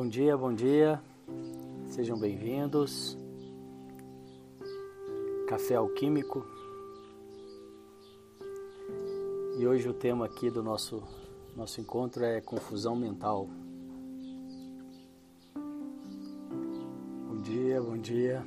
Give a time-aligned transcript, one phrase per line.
[0.00, 0.98] Bom dia, bom dia.
[1.90, 3.18] Sejam bem-vindos.
[5.46, 6.42] Café Alquímico.
[9.58, 11.02] E hoje o tema aqui do nosso
[11.54, 13.46] nosso encontro é confusão mental.
[17.28, 18.42] Bom dia, bom dia.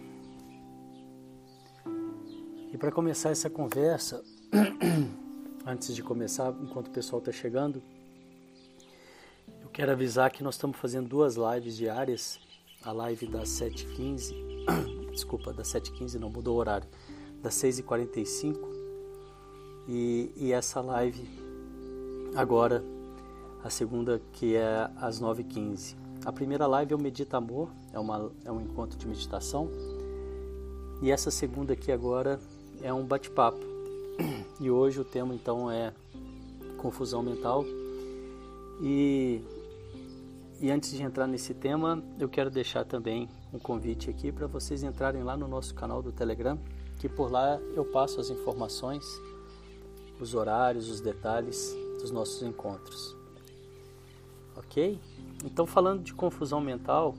[2.73, 4.23] E para começar essa conversa,
[5.67, 7.80] antes de começar, enquanto o pessoal está chegando,
[9.73, 12.40] Quero avisar que nós estamos fazendo duas lives diárias.
[12.86, 14.36] A live das 7h15,
[15.12, 16.88] desculpa, das 7h15 não mudou o horário,
[17.42, 18.56] das 6h45
[19.88, 21.28] e, e essa live
[22.36, 22.83] agora,
[23.64, 25.95] a segunda que é às 9h15.
[26.23, 29.72] A primeira live é o Medita Amor, é, uma, é um encontro de meditação.
[31.02, 32.39] E essa segunda aqui agora
[32.80, 33.59] é um bate-papo.
[34.61, 35.92] E hoje o tema então é
[36.78, 37.66] confusão mental.
[38.81, 39.42] E
[40.64, 44.81] e antes de entrar nesse tema, eu quero deixar também um convite aqui para vocês
[44.81, 46.58] entrarem lá no nosso canal do Telegram,
[47.00, 49.03] que por lá eu passo as informações,
[50.22, 53.14] os horários, os detalhes dos nossos encontros.
[54.55, 54.97] Ok?
[55.44, 57.14] Então, falando de confusão mental,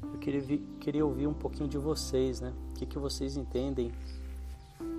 [0.00, 2.52] eu queria, queria ouvir um pouquinho de vocês, né?
[2.70, 3.90] O que, que vocês entendem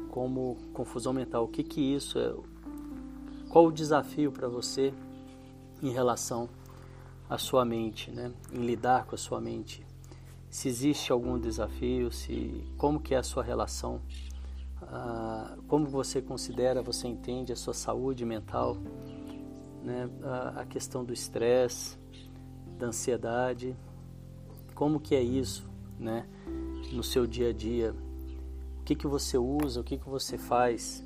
[0.09, 1.45] como confusão mental?
[1.45, 2.35] O que, que isso é?
[3.47, 4.93] Qual o desafio para você
[5.81, 6.62] em relação a
[7.37, 8.31] sua mente, né?
[8.51, 9.85] em lidar com a sua mente.
[10.49, 14.01] Se existe algum desafio, se como que é a sua relação,
[14.83, 18.77] ah, como você considera, você entende a sua saúde mental,
[19.83, 20.09] né?
[20.23, 21.97] a, a questão do estresse,
[22.77, 23.75] da ansiedade,
[24.75, 25.67] como que é isso,
[25.99, 26.27] né?
[26.91, 27.95] no seu dia a dia,
[28.79, 31.03] o que que você usa, o que que você faz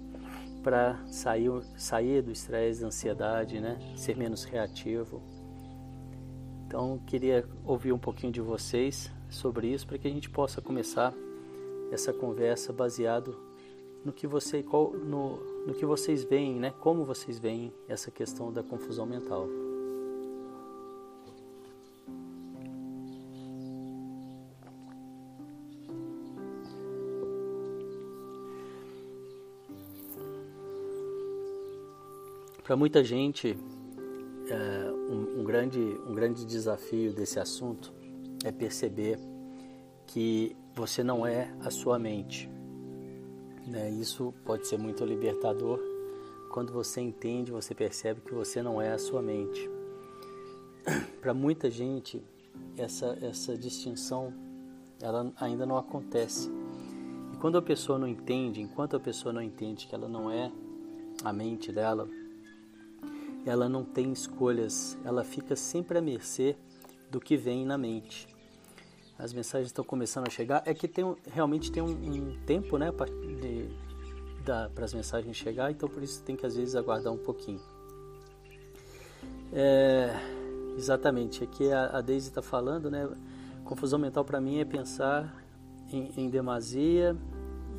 [0.64, 3.78] para sair sair do estresse, da ansiedade, né?
[3.96, 5.22] Ser menos reativo.
[6.68, 11.14] Então, queria ouvir um pouquinho de vocês sobre isso para que a gente possa começar
[11.94, 13.38] essa conversa baseado
[14.04, 16.74] no que você qual, no, no que vocês veem, né?
[16.82, 19.48] Como vocês veem essa questão da confusão mental.
[32.62, 33.58] Para muita gente,
[34.50, 37.94] é, um, um, grande, um grande desafio desse assunto
[38.44, 39.20] é perceber
[40.06, 42.50] que você não é a sua mente.
[43.66, 43.90] Né?
[43.92, 45.80] Isso pode ser muito libertador
[46.52, 49.70] quando você entende, você percebe que você não é a sua mente.
[51.22, 52.24] Para muita gente,
[52.78, 54.34] essa, essa distinção
[55.02, 56.50] ela ainda não acontece.
[57.34, 60.52] E quando a pessoa não entende, enquanto a pessoa não entende que ela não é
[61.24, 62.08] a mente dela,
[63.50, 66.56] ela não tem escolhas, ela fica sempre à mercê
[67.10, 68.28] do que vem na mente.
[69.18, 72.92] As mensagens estão começando a chegar, é que tem, realmente tem um, um tempo né,
[72.92, 77.62] para as mensagens chegar, então por isso tem que às vezes aguardar um pouquinho.
[79.52, 80.14] É,
[80.78, 83.10] exatamente, aqui a, a Daisy está falando, né?
[83.64, 85.44] Confusão mental para mim é pensar
[85.92, 87.16] em, em demasia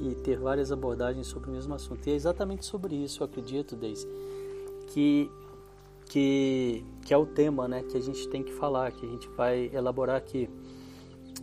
[0.01, 2.07] e ter várias abordagens sobre o mesmo assunto.
[2.07, 4.07] E é exatamente sobre isso, eu acredito, Daisy,
[4.89, 5.31] que
[6.09, 9.29] que, que é o tema né, que a gente tem que falar, que a gente
[9.29, 10.49] vai elaborar aqui.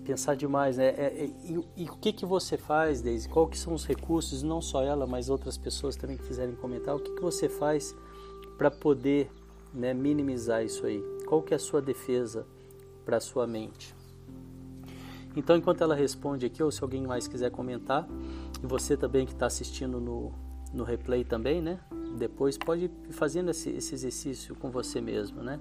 [0.03, 0.87] Pensar demais, né?
[0.89, 3.27] É, é, e, e, o que, que você faz, Deise?
[3.27, 6.95] Qual que são os recursos, não só ela, mas outras pessoas também que quiserem comentar,
[6.95, 7.95] o que, que você faz
[8.57, 9.31] para poder
[9.73, 11.03] né, minimizar isso aí?
[11.27, 12.45] Qual que é a sua defesa
[13.03, 13.95] para a sua mente?
[15.35, 18.07] Então, enquanto ela responde aqui, ou se alguém mais quiser comentar,
[18.63, 20.31] e você também que está assistindo no,
[20.73, 21.79] no replay também, né?
[22.15, 25.59] Depois pode ir fazendo esse, esse exercício com você mesmo, né?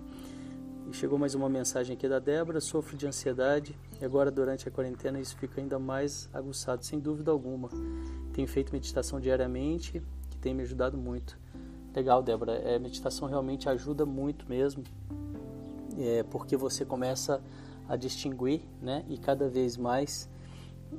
[0.88, 4.70] E chegou mais uma mensagem aqui da Débora, sofro de ansiedade e agora durante a
[4.70, 7.68] quarentena isso fica ainda mais aguçado, sem dúvida alguma.
[8.32, 11.38] Tenho feito meditação diariamente, que tem me ajudado muito.
[11.94, 14.82] Legal, Débora, é, meditação realmente ajuda muito mesmo,
[15.96, 17.42] é, porque você começa
[17.88, 19.04] a distinguir, né?
[19.08, 20.28] E cada vez mais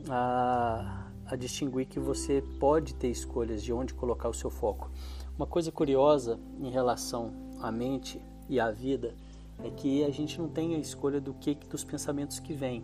[0.10, 4.90] a, a distinguir que você pode ter escolhas de onde colocar o seu foco.
[5.38, 9.14] Uma coisa curiosa em relação à mente e à vida
[9.62, 12.84] é que a gente não tem a escolha do que dos pensamentos que vêm.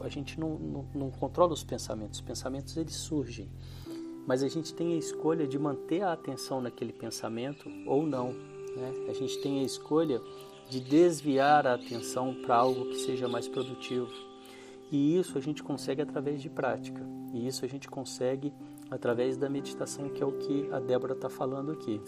[0.00, 3.50] A gente não, não, não controla os pensamentos, os pensamentos eles surgem,
[4.26, 8.32] mas a gente tem a escolha de manter a atenção naquele pensamento ou não.
[8.32, 9.06] Né?
[9.10, 10.22] A gente tem a escolha
[10.70, 14.08] de desviar a atenção para algo que seja mais produtivo.
[14.90, 17.04] E isso a gente consegue através de prática.
[17.34, 18.54] E isso a gente consegue
[18.90, 22.00] através da meditação, que é o que a Débora está falando aqui.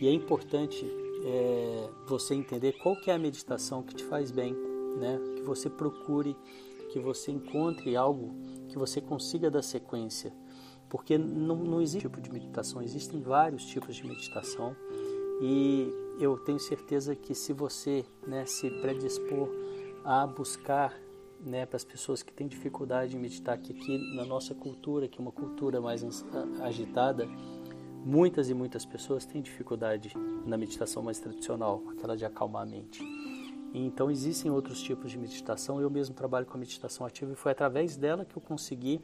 [0.00, 0.86] E é importante
[1.24, 4.54] é, você entender qual que é a meditação que te faz bem.
[4.98, 5.18] né?
[5.36, 6.36] Que você procure,
[6.90, 8.34] que você encontre algo
[8.68, 10.32] que você consiga dar sequência,
[10.88, 14.74] porque não, não existe tipo de meditação, existem vários tipos de meditação
[15.40, 19.48] e eu tenho certeza que se você né, se predispor
[20.04, 20.98] a buscar
[21.40, 25.18] né, para as pessoas que têm dificuldade em meditar, que aqui na nossa cultura, que
[25.18, 26.02] é uma cultura mais
[26.60, 27.26] agitada,
[28.04, 30.12] muitas e muitas pessoas têm dificuldade
[30.44, 33.02] na meditação mais tradicional, aquela de acalmar a mente.
[33.74, 35.80] Então existem outros tipos de meditação.
[35.80, 39.00] Eu mesmo trabalho com a meditação ativa e foi através dela que eu consegui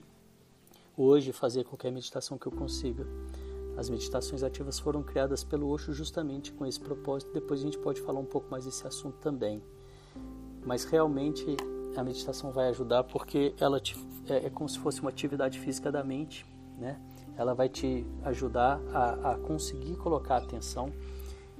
[0.96, 3.06] hoje fazer qualquer meditação que eu consiga.
[3.76, 7.32] As meditações ativas foram criadas pelo Osho justamente com esse propósito.
[7.32, 9.62] Depois a gente pode falar um pouco mais desse assunto também.
[10.64, 11.56] Mas realmente
[11.96, 13.96] a meditação vai ajudar porque ela te,
[14.28, 16.46] é, é, como se fosse uma atividade física da mente,
[16.78, 17.00] né?
[17.36, 20.92] Ela vai te ajudar a, a conseguir colocar atenção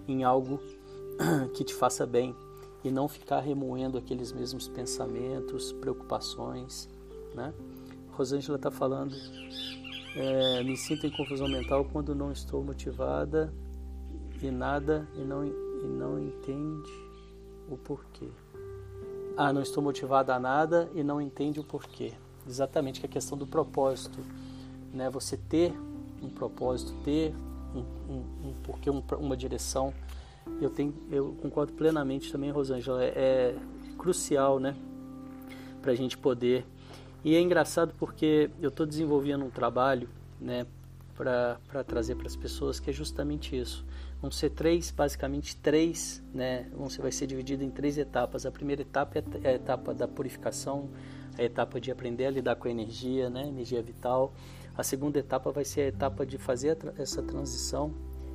[0.07, 0.61] em algo
[1.55, 2.35] que te faça bem
[2.85, 6.89] e não ficar remoendo aqueles mesmos pensamentos, preocupações,
[7.35, 7.53] né?
[8.13, 9.15] Rosângela está falando
[10.15, 13.53] é, me sinto em confusão mental quando não estou motivada
[14.43, 16.93] e nada e não, e não entende
[17.69, 18.29] o porquê.
[19.37, 22.13] Ah, não estou motivada a nada e não entende o porquê.
[22.47, 24.19] Exatamente que é a questão do propósito,
[24.93, 25.09] né?
[25.11, 25.73] Você ter
[26.23, 27.35] um propósito, ter
[27.75, 29.93] um, um, um porquê, um, uma direção.
[30.61, 33.03] Eu tenho, eu concordo plenamente também, Rosângela.
[33.03, 33.57] É, é
[33.97, 34.77] crucial, né?
[35.81, 36.67] Para a gente poder
[37.25, 40.09] e é engraçado porque eu estou desenvolvendo um trabalho
[40.41, 40.67] né,
[41.15, 43.85] para trazer para as pessoas que é justamente isso.
[44.23, 48.47] Vão ser três, basicamente três, né, você vai ser dividido em três etapas.
[48.47, 50.91] A primeira etapa é a etapa da purificação,
[51.37, 54.33] a etapa de aprender a lidar com a energia, né, energia vital.
[54.77, 57.93] A segunda etapa vai ser a etapa de fazer essa transição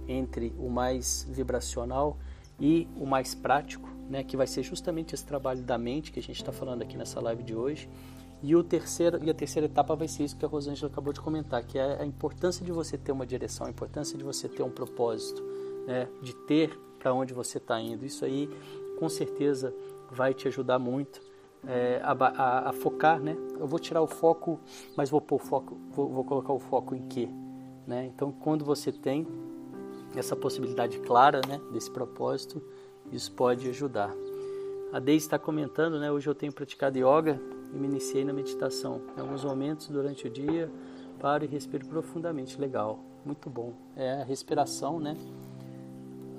[0.10, 2.18] entre o mais vibracional
[2.60, 6.24] e o mais prático, né, que vai ser justamente esse trabalho da mente que a
[6.24, 7.90] gente está falando aqui nessa live de hoje.
[8.44, 11.22] E, o terceiro, e a terceira etapa vai ser isso que a Rosângela acabou de
[11.22, 14.64] comentar, que é a importância de você ter uma direção, a importância de você ter
[14.64, 15.42] um propósito,
[15.88, 16.08] né?
[16.22, 18.06] de ter para onde você está indo.
[18.06, 18.48] Isso aí,
[19.00, 19.74] com certeza,
[20.12, 21.22] vai te ajudar muito
[21.66, 23.36] é, a, a, a, focar, né?
[23.60, 24.60] Eu vou tirar o foco,
[24.96, 27.28] mas vou pôr foco, vou, vou colocar o foco em quê?
[27.88, 28.06] Né?
[28.06, 29.26] Então, quando você tem
[30.16, 32.62] essa possibilidade clara, né, desse propósito,
[33.12, 34.14] isso pode ajudar.
[34.92, 36.12] A Deise está comentando, né?
[36.12, 37.40] Hoje eu tenho praticado yoga
[37.74, 39.02] e me iniciei na meditação.
[39.18, 40.72] Em alguns momentos durante o dia,
[41.20, 42.60] paro e respiro profundamente.
[42.60, 43.74] Legal, muito bom.
[43.96, 45.18] É a respiração, né?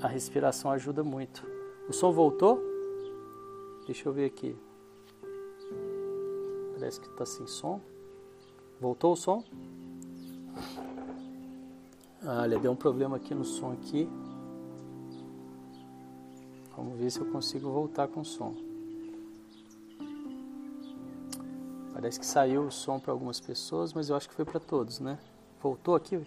[0.00, 1.44] A respiração ajuda muito.
[1.88, 2.62] O som voltou?
[3.84, 4.56] Deixa eu ver aqui.
[6.74, 7.80] Parece que está sem som.
[8.80, 9.42] Voltou o som?
[12.24, 14.08] Olha, deu um problema aqui no som aqui.
[16.76, 18.54] Vamos ver se eu consigo voltar com o som.
[21.92, 25.00] Parece que saiu o som para algumas pessoas, mas eu acho que foi para todos,
[25.00, 25.18] né?
[25.60, 26.24] Voltou aqui?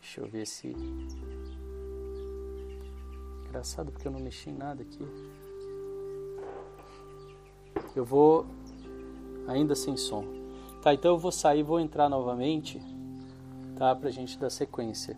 [0.00, 0.74] Deixa eu ver se.
[3.56, 5.02] Engraçado porque eu não mexi em nada aqui.
[7.94, 8.44] Eu vou
[9.48, 10.26] ainda sem som.
[10.82, 12.78] Tá, então eu vou sair, vou entrar novamente,
[13.78, 13.96] tá?
[13.96, 15.16] Pra gente dar sequência.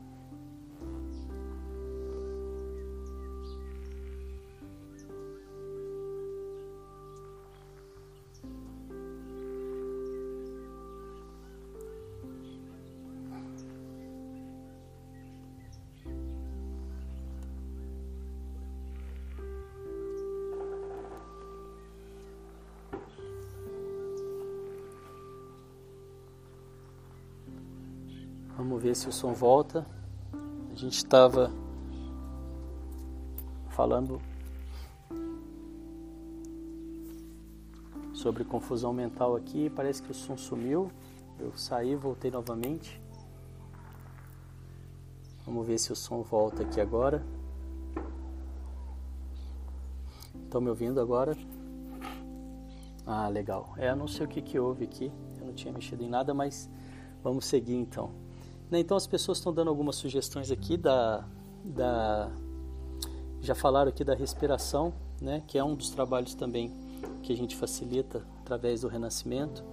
[28.99, 29.87] Se o som volta.
[30.73, 31.53] A gente estava
[33.69, 34.21] falando
[38.13, 39.71] sobre confusão mental aqui.
[39.71, 40.91] Parece que o som sumiu.
[41.39, 43.01] Eu saí, voltei novamente.
[45.47, 47.25] Vamos ver se o som volta aqui agora.
[50.45, 51.37] Estão me ouvindo agora?
[53.07, 53.75] Ah, legal.
[53.77, 55.13] É, eu não sei o que, que houve aqui.
[55.39, 56.69] Eu não tinha mexido em nada, mas
[57.23, 58.28] vamos seguir então.
[58.71, 61.25] Né, então as pessoas estão dando algumas sugestões aqui da,
[61.65, 62.31] da
[63.41, 66.73] já falaram aqui da respiração, né, que é um dos trabalhos também
[67.23, 69.65] que a gente facilita através do renascimento,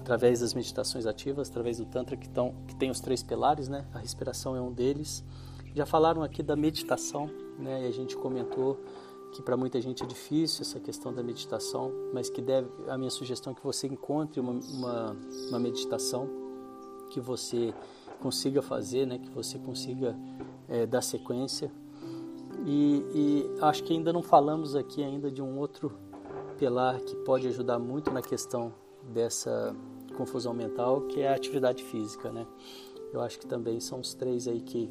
[0.00, 3.86] através das meditações ativas, através do tantra que, tão, que tem os três pilares, né?
[3.92, 5.24] A respiração é um deles.
[5.74, 7.84] Já falaram aqui da meditação, né?
[7.84, 8.78] E a gente comentou
[9.32, 13.10] que para muita gente é difícil essa questão da meditação, mas que deve a minha
[13.10, 15.16] sugestão é que você encontre uma, uma,
[15.48, 16.28] uma meditação
[17.10, 17.74] que você
[18.16, 20.16] consiga fazer, né, que você consiga
[20.68, 21.70] é, dar sequência.
[22.66, 25.92] E, e, acho que ainda não falamos aqui ainda de um outro
[26.58, 28.72] pilar que pode ajudar muito na questão
[29.12, 29.74] dessa
[30.16, 32.46] confusão mental, que é a atividade física, né?
[33.12, 34.90] Eu acho que também são os três aí que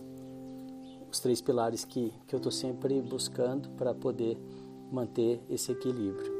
[1.12, 4.38] os três pilares que, que eu estou sempre buscando para poder
[4.92, 6.34] manter esse equilíbrio.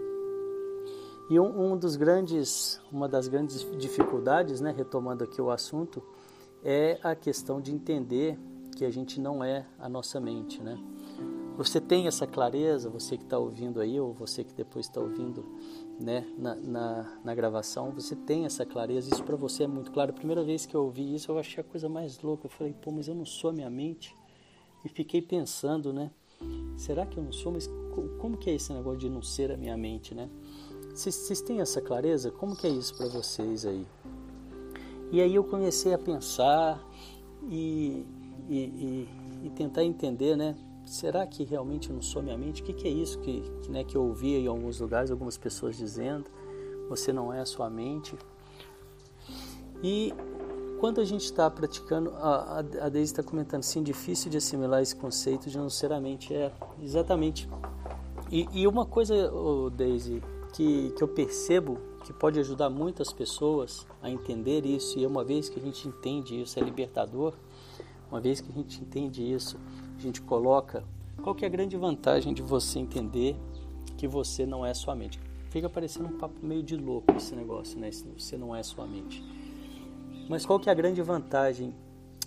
[1.30, 6.04] E um, um, dos grandes, uma das grandes dificuldades, né, retomando aqui o assunto,
[6.66, 8.40] é a questão de entender
[8.76, 10.78] que a gente não é a nossa mente, né?
[11.56, 15.46] Você tem essa clareza, você que está ouvindo aí, ou você que depois está ouvindo
[15.98, 20.12] né, na, na, na, gravação, você tem essa clareza, isso para você é muito claro.
[20.12, 22.48] A primeira vez que eu ouvi isso, eu achei a coisa mais louca.
[22.48, 24.14] Eu falei, pô, mas eu não sou a minha mente.
[24.84, 26.12] E fiquei pensando, né?
[26.76, 27.54] Será que eu não sou?
[27.54, 27.70] Mas
[28.20, 30.30] como que é esse negócio de não ser a minha mente, né?
[30.94, 32.32] Vocês têm essa clareza?
[32.32, 33.88] Como que é isso para vocês aí?
[35.12, 36.84] E aí eu comecei a pensar
[37.50, 38.06] e,
[38.50, 39.10] e, e,
[39.46, 40.56] e tentar entender, né?
[40.86, 42.62] será que realmente não sou minha mente?
[42.62, 45.38] O que, que é isso que, que, né, que eu ouvi em alguns lugares, algumas
[45.38, 46.26] pessoas dizendo?
[46.90, 48.16] Você não é a sua mente.
[49.84, 50.14] E
[50.80, 54.96] quando a gente está praticando, a, a Deise está comentando assim, difícil de assimilar esse
[54.96, 56.34] conceito de não ser a mente.
[56.34, 57.50] É, exatamente.
[58.32, 60.22] E, e uma coisa, oh, Deise,
[60.54, 65.50] que, que eu percebo que pode ajudar muitas pessoas a entender isso, e uma vez
[65.50, 67.34] que a gente entende isso, é libertador,
[68.12, 69.60] uma vez que a gente entende isso,
[69.98, 70.84] a gente coloca,
[71.24, 73.36] qual que é a grande vantagem de você entender
[73.98, 75.20] que você não é sua mente?
[75.50, 77.90] Fica parecendo um papo meio de louco esse negócio, né?
[77.92, 79.24] Você não é sua mente.
[80.30, 81.74] Mas qual que é a grande vantagem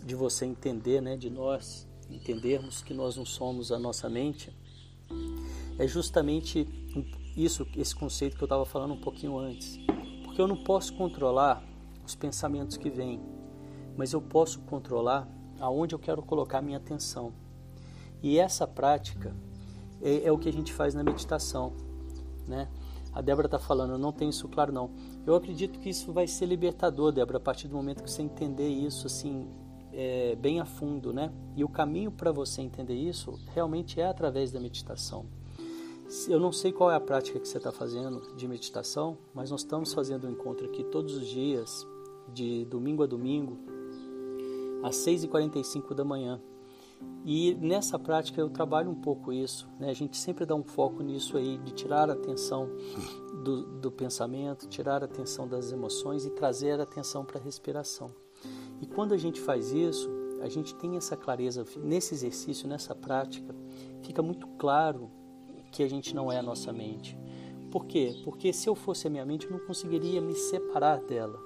[0.02, 1.16] de você entender, né?
[1.16, 4.50] De nós entendermos que nós não somos a nossa mente?
[5.78, 6.66] É justamente
[7.38, 9.78] isso, esse conceito que eu estava falando um pouquinho antes.
[10.24, 11.62] Porque eu não posso controlar
[12.04, 13.20] os pensamentos que vêm,
[13.96, 15.28] mas eu posso controlar
[15.60, 17.32] aonde eu quero colocar minha atenção.
[18.22, 19.34] E essa prática
[20.02, 21.72] é, é o que a gente faz na meditação,
[22.46, 22.68] né?
[23.12, 24.90] A Débora está falando, eu não tenho isso claro não.
[25.26, 28.68] Eu acredito que isso vai ser libertador, Débora, a partir do momento que você entender
[28.68, 29.48] isso assim
[29.92, 31.32] é, bem a fundo, né?
[31.56, 35.26] E o caminho para você entender isso realmente é através da meditação.
[36.26, 39.60] Eu não sei qual é a prática que você está fazendo de meditação, mas nós
[39.60, 41.86] estamos fazendo um encontro aqui todos os dias,
[42.32, 43.58] de domingo a domingo,
[44.82, 46.40] às 6h45 da manhã.
[47.26, 49.90] E nessa prática eu trabalho um pouco isso, né?
[49.90, 52.70] a gente sempre dá um foco nisso aí, de tirar a atenção
[53.44, 58.10] do, do pensamento, tirar a atenção das emoções e trazer a atenção para a respiração.
[58.80, 60.08] E quando a gente faz isso,
[60.40, 63.54] a gente tem essa clareza, nesse exercício, nessa prática,
[64.02, 65.10] fica muito claro
[65.70, 67.18] que a gente não é a nossa mente.
[67.70, 68.14] Por quê?
[68.24, 71.38] Porque se eu fosse a minha mente, eu não conseguiria me separar dela,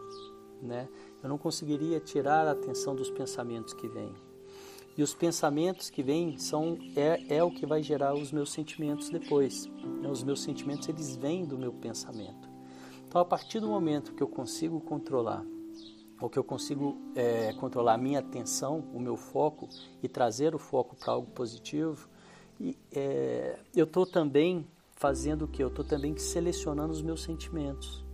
[0.61, 0.89] né?
[1.23, 4.15] Eu não conseguiria tirar a atenção dos pensamentos que vêm.
[4.97, 9.09] E os pensamentos que vêm são é, é o que vai gerar os meus sentimentos
[9.09, 9.67] depois.
[10.01, 10.09] Né?
[10.09, 12.51] Os meus sentimentos eles vêm do meu pensamento.
[13.07, 15.45] Então, a partir do momento que eu consigo controlar,
[16.21, 19.69] ou que eu consigo é, controlar a minha atenção, o meu foco
[20.03, 22.09] e trazer o foco para algo positivo,
[22.63, 24.65] e, é, eu estou também
[24.95, 25.63] fazendo o que?
[25.63, 28.05] Eu estou também selecionando os meus sentimentos.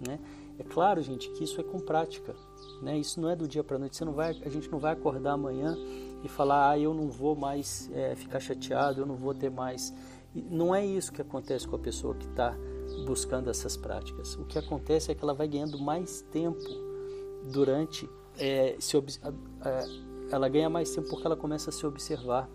[0.00, 0.18] Né?
[0.58, 2.34] É claro, gente, que isso é com prática.
[2.80, 2.98] Né?
[2.98, 3.96] Isso não é do dia para noite.
[3.96, 5.76] Você não vai, a gente não vai acordar amanhã
[6.24, 9.92] e falar, ah, eu não vou mais é, ficar chateado, eu não vou ter mais.
[10.34, 12.56] Não é isso que acontece com a pessoa que está
[13.04, 14.36] buscando essas práticas.
[14.36, 16.64] O que acontece é que ela vai ganhando mais tempo
[17.52, 18.08] durante
[18.38, 19.02] é, se é,
[20.30, 22.48] ela ganha mais tempo porque ela começa a se observar.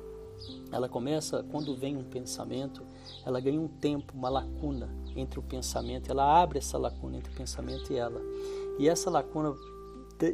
[0.72, 2.84] Ela começa quando vem um pensamento,
[3.26, 6.10] ela ganha um tempo, uma lacuna entre o pensamento.
[6.10, 8.22] Ela abre essa lacuna entre o pensamento e ela.
[8.78, 9.56] E essa lacuna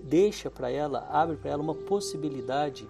[0.03, 2.87] deixa para ela, abre para ela uma possibilidade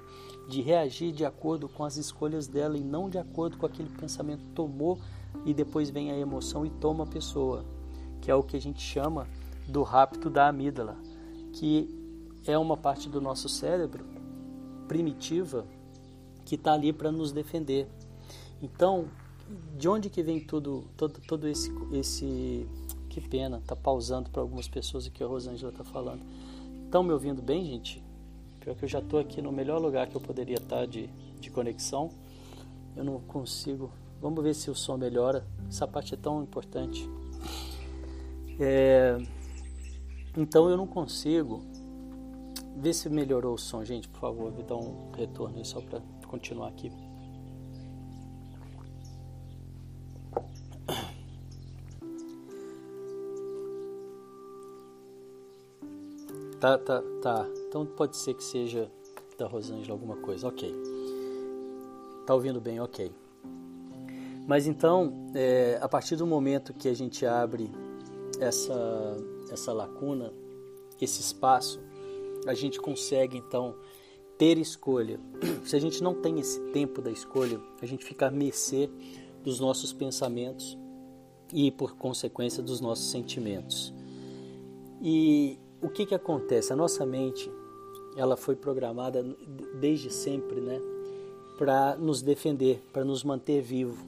[0.48, 4.44] de reagir de acordo com as escolhas dela e não de acordo com aquele pensamento
[4.54, 5.00] tomou
[5.46, 7.66] e depois vem a emoção e toma a pessoa,
[8.22, 9.28] que é o que a gente chama
[9.68, 10.98] do rapto da amígdala,
[11.54, 11.90] que
[12.46, 14.06] é uma parte do nosso cérebro
[14.88, 15.66] primitiva
[16.54, 17.88] que está ali para nos defender.
[18.62, 19.08] Então,
[19.76, 22.68] de onde que vem tudo, todo, todo esse, esse,
[23.10, 26.24] que pena, tá pausando para algumas pessoas o que a Rosângela está falando.
[26.86, 28.04] Estão me ouvindo bem, gente?
[28.60, 31.10] Pior que eu já estou aqui no melhor lugar que eu poderia estar tá de,
[31.40, 32.12] de conexão.
[32.96, 33.92] Eu não consigo.
[34.22, 35.44] Vamos ver se o som melhora.
[35.68, 37.10] Essa parte é tão importante.
[38.60, 39.18] É...
[40.38, 41.64] Então eu não consigo.
[42.78, 44.52] Ver se melhorou o som, gente, por favor.
[44.52, 46.00] Me dá um retorno aí só para
[46.34, 46.92] continuar aqui.
[56.60, 57.48] Tá, tá, tá.
[57.68, 58.90] Então pode ser que seja
[59.38, 60.48] da Rosângela alguma coisa.
[60.48, 60.74] Ok.
[62.26, 62.80] Tá ouvindo bem?
[62.80, 63.12] Ok.
[64.48, 67.70] Mas então, é, a partir do momento que a gente abre
[68.40, 69.18] essa,
[69.52, 70.34] essa lacuna,
[71.00, 71.80] esse espaço,
[72.48, 73.76] a gente consegue então
[74.38, 75.20] ter escolha.
[75.64, 78.90] Se a gente não tem esse tempo da escolha, a gente fica a mercê
[79.44, 80.78] dos nossos pensamentos
[81.52, 83.94] e, por consequência, dos nossos sentimentos.
[85.02, 86.72] E o que, que acontece?
[86.72, 87.52] A nossa mente
[88.16, 89.24] ela foi programada
[89.80, 90.80] desde sempre né,
[91.58, 94.06] para nos defender, para nos manter vivo.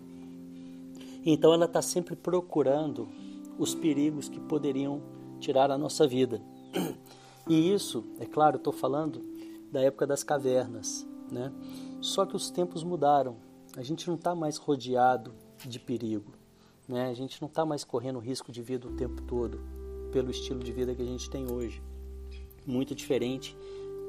[1.25, 3.07] Então ela está sempre procurando
[3.57, 5.01] os perigos que poderiam
[5.39, 6.41] tirar a nossa vida.
[7.47, 9.21] E isso, é claro, estou falando
[9.71, 11.51] da época das cavernas, né?
[12.01, 13.37] Só que os tempos mudaram.
[13.77, 15.33] A gente não está mais rodeado
[15.65, 16.33] de perigo,
[16.87, 17.09] né?
[17.09, 19.59] A gente não está mais correndo risco de vida o tempo todo
[20.11, 21.81] pelo estilo de vida que a gente tem hoje.
[22.65, 23.55] Muito diferente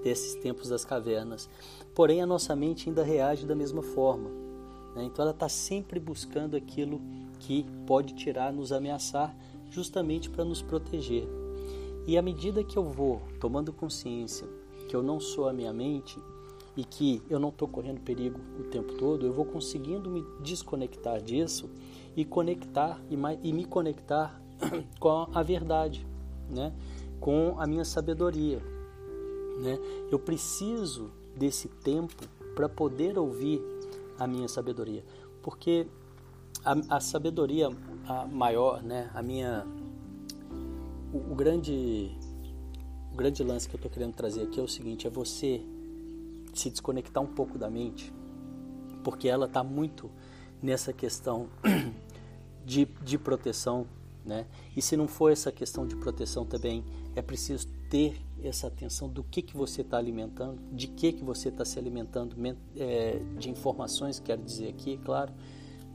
[0.05, 1.51] desses tempos das cavernas.
[1.95, 4.31] Porém, a nossa mente ainda reage da mesma forma.
[4.95, 5.05] Né?
[5.05, 7.01] Então, ela está sempre buscando aquilo
[7.41, 9.37] que pode tirar, nos ameaçar,
[9.69, 11.27] justamente para nos proteger.
[12.07, 14.47] E à medida que eu vou tomando consciência
[14.89, 16.19] que eu não sou a minha mente
[16.77, 21.21] e que eu não estou correndo perigo o tempo todo, eu vou conseguindo me desconectar
[21.21, 21.71] disso
[22.17, 23.17] e conectar e,
[23.49, 24.41] e me conectar
[25.01, 26.07] com a verdade,
[26.51, 26.73] né?
[27.21, 28.59] com a minha sabedoria.
[29.59, 29.79] Né?
[30.11, 32.15] Eu preciso desse tempo
[32.55, 33.61] para poder ouvir
[34.19, 35.05] a minha sabedoria,
[35.43, 35.87] porque
[36.65, 37.69] a, a sabedoria
[38.09, 39.11] a maior, né?
[39.15, 39.67] a minha
[41.13, 42.11] o, o, grande
[43.17, 45.63] o grande lance que eu estou querendo trazer aqui é o seguinte: é você
[46.53, 48.13] se desconectar um pouco da mente,
[49.03, 50.11] porque ela está muito
[50.63, 51.49] nessa questão
[52.63, 53.87] de, de proteção,
[54.23, 54.45] né?
[54.77, 59.25] E se não for essa questão de proteção também, é preciso ter essa atenção do
[59.25, 62.37] que, que você está alimentando, de que, que você está se alimentando,
[62.77, 65.33] é, de informações, quero dizer aqui, claro,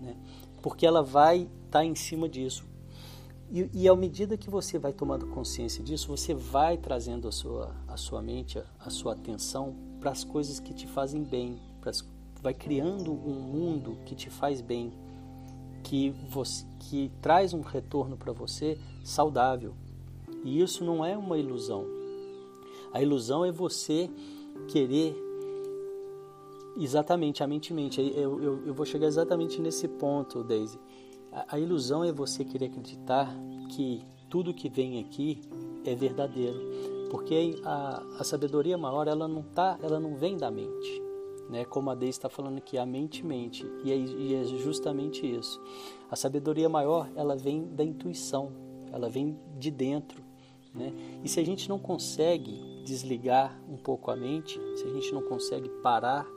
[0.02, 0.16] né?
[0.60, 2.66] porque ela vai estar tá em cima disso.
[3.52, 7.76] E, e à medida que você vai tomando consciência disso, você vai trazendo a sua,
[7.86, 12.02] a sua mente, a, a sua atenção para as coisas que te fazem bem, pras,
[12.42, 14.94] vai criando um mundo que te faz bem,
[15.84, 19.74] que, você, que traz um retorno para você saudável.
[20.46, 21.86] E isso não é uma ilusão.
[22.94, 24.10] A ilusão é você
[24.70, 25.14] querer
[26.78, 28.02] exatamente a mente mente.
[28.16, 30.80] Eu, eu, eu vou chegar exatamente nesse ponto, Daisy.
[31.32, 33.34] A, ilusão é você querer acreditar
[33.70, 35.40] que tudo que vem aqui
[35.86, 36.60] é verdadeiro,
[37.10, 41.02] porque a, a sabedoria maior ela não tá, ela não vem da mente,
[41.50, 41.64] né?
[41.64, 45.62] Como a Deise está falando aqui, a mente mente e é, e é justamente isso.
[46.10, 48.52] A sabedoria maior ela vem da intuição,
[48.92, 50.22] ela vem de dentro,
[50.76, 50.94] né?
[51.24, 55.22] E se a gente não consegue desligar um pouco a mente, se a gente não
[55.22, 56.28] consegue parar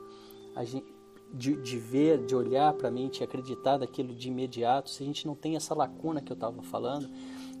[0.63, 0.85] gente,
[1.35, 5.05] de, de ver, de olhar para a mente e acreditar daquilo de imediato, se a
[5.05, 7.09] gente não tem essa lacuna que eu estava falando,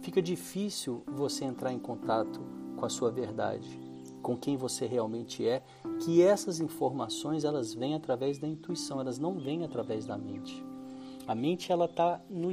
[0.01, 2.39] fica difícil você entrar em contato
[2.77, 3.79] com a sua verdade,
[4.21, 5.61] com quem você realmente é,
[6.03, 10.63] que essas informações elas vêm através da intuição, elas não vêm através da mente.
[11.27, 12.51] A mente ela está no,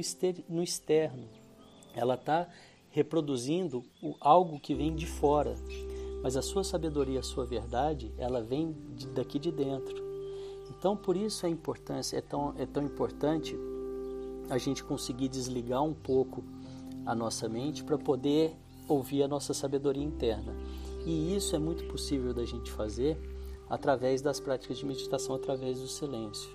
[0.49, 1.29] no externo,
[1.95, 2.49] ela está
[2.89, 3.83] reproduzindo
[4.19, 5.55] algo que vem de fora,
[6.21, 8.75] mas a sua sabedoria, a sua verdade, ela vem
[9.13, 10.12] daqui de dentro.
[10.83, 13.57] Então, por isso a importância é tão, é tão importante
[14.49, 16.43] a gente conseguir desligar um pouco
[17.05, 18.53] a nossa mente para poder
[18.85, 20.53] ouvir a nossa sabedoria interna.
[21.05, 23.17] E isso é muito possível da gente fazer
[23.69, 26.53] através das práticas de meditação, através do silêncio.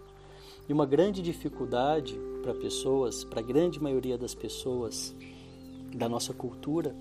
[0.69, 5.17] E uma grande dificuldade para pessoas, para a grande maioria das pessoas
[5.97, 6.95] da nossa cultura,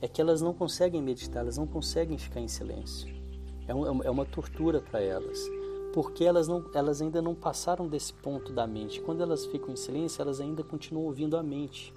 [0.00, 3.08] é que elas não conseguem meditar, elas não conseguem ficar em silêncio.
[3.68, 5.61] É, é uma tortura para elas
[5.92, 9.00] porque elas, não, elas ainda não passaram desse ponto da mente.
[9.00, 11.92] Quando elas ficam em silêncio, elas ainda continuam ouvindo a mente.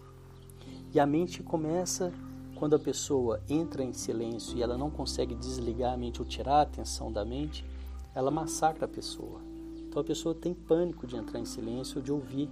[0.93, 2.13] E a mente começa,
[2.55, 6.57] quando a pessoa entra em silêncio e ela não consegue desligar a mente ou tirar
[6.57, 7.65] a atenção da mente,
[8.13, 9.41] ela massacra a pessoa.
[9.87, 12.49] Então a pessoa tem pânico de entrar em silêncio de ouvir,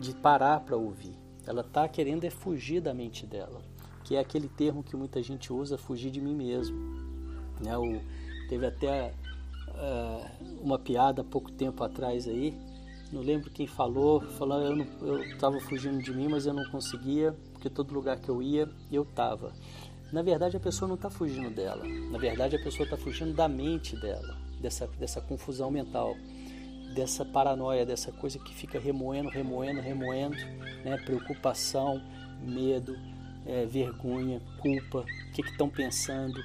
[0.00, 1.14] de parar para ouvir.
[1.46, 3.62] Ela está querendo é fugir da mente dela,
[4.02, 6.76] que é aquele termo que muita gente usa, fugir de mim mesmo.
[7.60, 7.76] Né?
[7.78, 8.00] O,
[8.48, 9.14] teve até
[9.82, 12.56] uh, uma piada pouco tempo atrás aí.
[13.12, 17.68] Não lembro quem falou, falou eu estava fugindo de mim, mas eu não conseguia, porque
[17.68, 19.52] todo lugar que eu ia, eu estava.
[20.10, 21.84] Na verdade, a pessoa não está fugindo dela.
[22.10, 26.14] Na verdade, a pessoa está fugindo da mente dela, dessa, dessa confusão mental,
[26.94, 30.36] dessa paranoia, dessa coisa que fica remoendo, remoendo, remoendo,
[30.82, 30.96] né?
[31.04, 32.00] preocupação,
[32.40, 32.96] medo,
[33.44, 36.42] é, vergonha, culpa, o que estão pensando,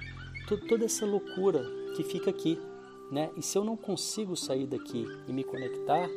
[0.67, 1.63] toda essa loucura
[1.95, 2.59] que fica aqui
[3.11, 3.29] né?
[3.35, 6.09] E se eu não consigo sair daqui e me conectar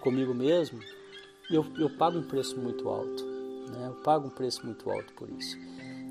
[0.00, 0.80] comigo mesmo,
[1.50, 3.24] eu, eu pago um preço muito alto,
[3.70, 3.88] né?
[3.88, 5.56] Eu pago um preço muito alto por isso.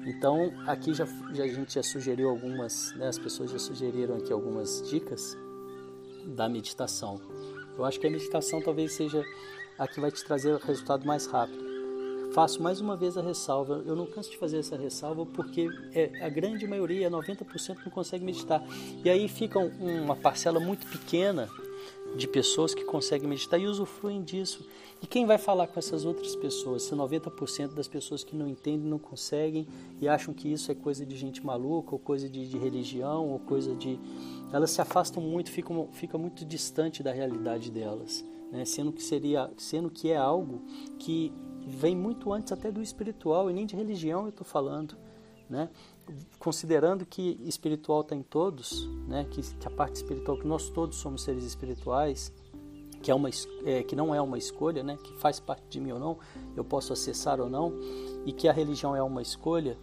[0.05, 4.33] Então, aqui já, já a gente já sugeriu algumas, né, as pessoas já sugeriram aqui
[4.33, 5.37] algumas dicas
[6.25, 7.21] da meditação.
[7.77, 9.23] Eu acho que a meditação talvez seja
[9.77, 11.72] a que vai te trazer o resultado mais rápido.
[12.33, 16.25] Faço mais uma vez a ressalva, eu não canso de fazer essa ressalva porque é,
[16.25, 18.63] a grande maioria, 90%, não consegue meditar.
[19.05, 21.47] E aí fica uma parcela muito pequena
[22.15, 24.67] de pessoas que conseguem meditar e usufruem disso.
[24.99, 26.81] E quem vai falar com essas outras pessoas?
[26.81, 29.67] Se 90% das pessoas que não entendem, não conseguem
[30.01, 33.37] e acham que isso é coisa de gente maluca, ou coisa de, de religião, ou
[33.37, 33.99] coisa de.
[34.51, 38.65] Elas se afastam muito, ficam, ficam muito distante da realidade delas, né?
[38.65, 40.63] sendo, que seria, sendo que é algo
[40.97, 41.31] que
[41.65, 44.95] vem muito antes até do espiritual e nem de religião eu estou falando.
[45.49, 45.69] Né?
[46.39, 50.97] considerando que espiritual está em todos, né, que, que, a parte espiritual, que nós todos
[50.97, 52.31] somos seres espirituais,
[53.01, 53.29] que, é uma,
[53.65, 56.17] é, que não é uma escolha, né, que faz parte de mim ou não,
[56.55, 57.73] eu posso acessar ou não,
[58.25, 59.77] e que a religião é uma escolha,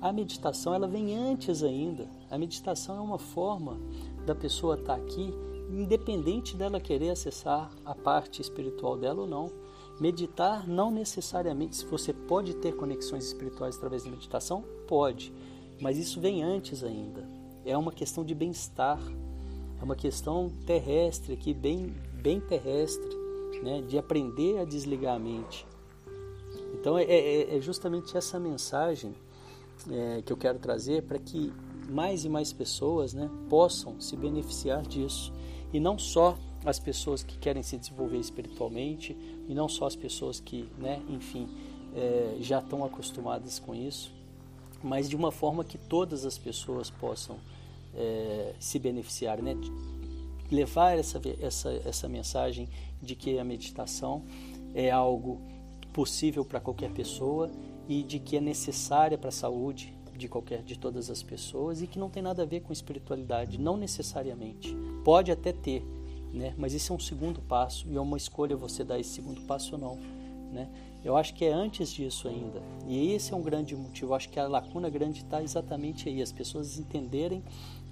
[0.00, 2.06] a meditação ela vem antes ainda.
[2.30, 3.78] A meditação é uma forma
[4.26, 5.32] da pessoa estar tá aqui,
[5.70, 9.50] independente dela querer acessar a parte espiritual dela ou não.
[10.00, 15.32] Meditar não necessariamente, se você pode ter conexões espirituais através da meditação, pode
[15.80, 17.28] mas isso vem antes ainda.
[17.64, 19.00] É uma questão de bem-estar,
[19.80, 23.10] é uma questão terrestre aqui, bem, bem terrestre,
[23.62, 23.82] né?
[23.82, 25.66] de aprender a desligar a mente.
[26.74, 29.14] Então é, é, é justamente essa mensagem
[29.90, 31.52] é, que eu quero trazer para que
[31.88, 35.32] mais e mais pessoas né, possam se beneficiar disso.
[35.72, 39.16] E não só as pessoas que querem se desenvolver espiritualmente,
[39.48, 41.48] e não só as pessoas que, né, enfim,
[41.94, 44.12] é, já estão acostumadas com isso,
[44.82, 47.38] mas de uma forma que todas as pessoas possam
[47.94, 49.56] é, se beneficiar, né?
[50.50, 52.68] levar essa, essa, essa mensagem
[53.02, 54.22] de que a meditação
[54.74, 55.40] é algo
[55.92, 57.50] possível para qualquer pessoa
[57.88, 61.86] e de que é necessária para a saúde de qualquer de todas as pessoas e
[61.86, 64.74] que não tem nada a ver com espiritualidade, não necessariamente.
[65.04, 65.82] Pode até ter,
[66.36, 66.54] né?
[66.56, 69.74] Mas isso é um segundo passo e é uma escolha você dar esse segundo passo
[69.74, 69.96] ou não,
[70.52, 70.68] né?
[71.04, 72.60] Eu acho que é antes disso ainda.
[72.86, 74.10] E esse é um grande motivo.
[74.10, 76.20] Eu acho que a lacuna grande está exatamente aí.
[76.20, 77.44] As pessoas entenderem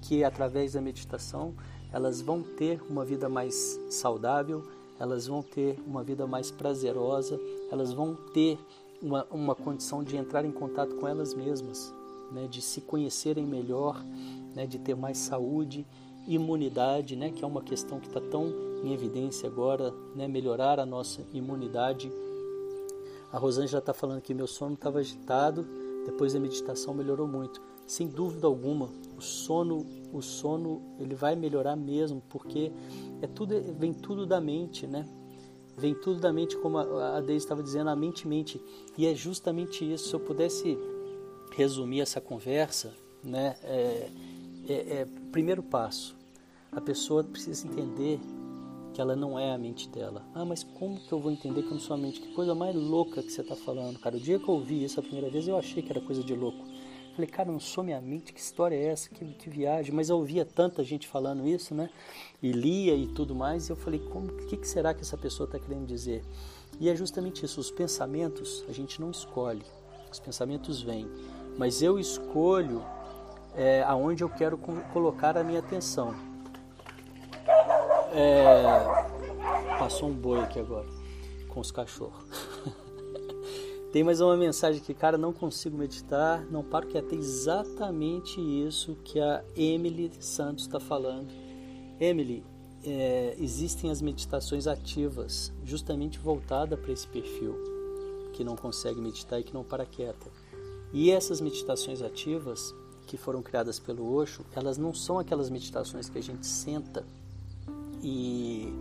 [0.02, 1.54] que através da meditação
[1.92, 4.66] elas vão ter uma vida mais saudável,
[4.98, 8.58] elas vão ter uma vida mais prazerosa, elas vão ter
[9.00, 11.94] uma, uma condição de entrar em contato com elas mesmas,
[12.32, 14.02] né, de se conhecerem melhor,
[14.54, 15.86] né, de ter mais saúde,
[16.26, 20.86] imunidade, né, que é uma questão que está tão em evidência agora, né, melhorar a
[20.86, 22.10] nossa imunidade
[23.34, 25.66] a Rosângela está falando que meu sono estava agitado,
[26.06, 27.60] depois da meditação melhorou muito.
[27.84, 32.70] Sem dúvida alguma, o sono, o sono ele vai melhorar mesmo, porque
[33.20, 35.04] é tudo, vem tudo da mente, né?
[35.76, 38.62] Vem tudo da mente, como a Deise estava dizendo, a mente mente.
[38.96, 40.10] E é justamente isso.
[40.10, 40.78] Se eu pudesse
[41.56, 43.56] resumir essa conversa, né?
[43.64, 44.10] É,
[44.68, 46.16] é, é primeiro passo.
[46.72, 48.20] A pessoa precisa entender
[48.92, 50.24] que ela não é a mente dela.
[50.34, 52.20] Ah, mas como que eu vou entender que eu não sou a mente?
[52.20, 54.16] Que coisa mais louca que você está falando, cara.
[54.16, 56.34] O dia que eu ouvi isso a primeira vez, eu achei que era coisa de
[56.34, 56.64] louco.
[57.14, 59.08] Falei, cara, não sou minha mente, que história é essa?
[59.08, 59.92] Que, que viagem.
[59.92, 61.90] Mas eu ouvia tanta gente falando isso, né?
[62.42, 63.68] E lia e tudo mais.
[63.68, 66.24] E eu falei, como, que, que será que essa pessoa está querendo dizer?
[66.80, 67.60] E é justamente isso.
[67.60, 69.62] Os pensamentos a gente não escolhe.
[70.10, 71.08] Os pensamentos vêm.
[71.56, 72.84] Mas eu escolho
[73.56, 74.58] é, aonde eu quero
[74.92, 76.14] colocar a minha atenção.
[78.12, 80.86] É, passou um boi aqui agora
[81.48, 82.24] com os cachorros.
[83.92, 88.96] Tem mais uma mensagem que, cara, não consigo meditar, não paro que é exatamente isso
[89.04, 91.28] que a Emily Santos está falando.
[92.00, 92.44] Emily,
[92.84, 97.54] é, existem as meditações ativas, justamente voltada para esse perfil
[98.32, 100.28] que não consegue meditar e que não para quieta.
[100.92, 102.74] E essas meditações ativas
[103.06, 107.04] que foram criadas pelo Osho, elas não são aquelas meditações que a gente senta
[108.02, 108.72] e,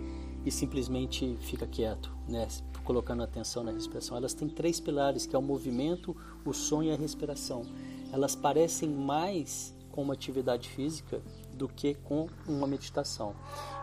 [0.46, 2.48] e simplesmente fica quieto, né?
[2.84, 4.18] colocando atenção na respiração.
[4.18, 7.66] Elas têm três pilares, que é o movimento, o som e a respiração.
[8.12, 11.22] Elas parecem mais com uma atividade física
[11.54, 13.36] do que com uma meditação.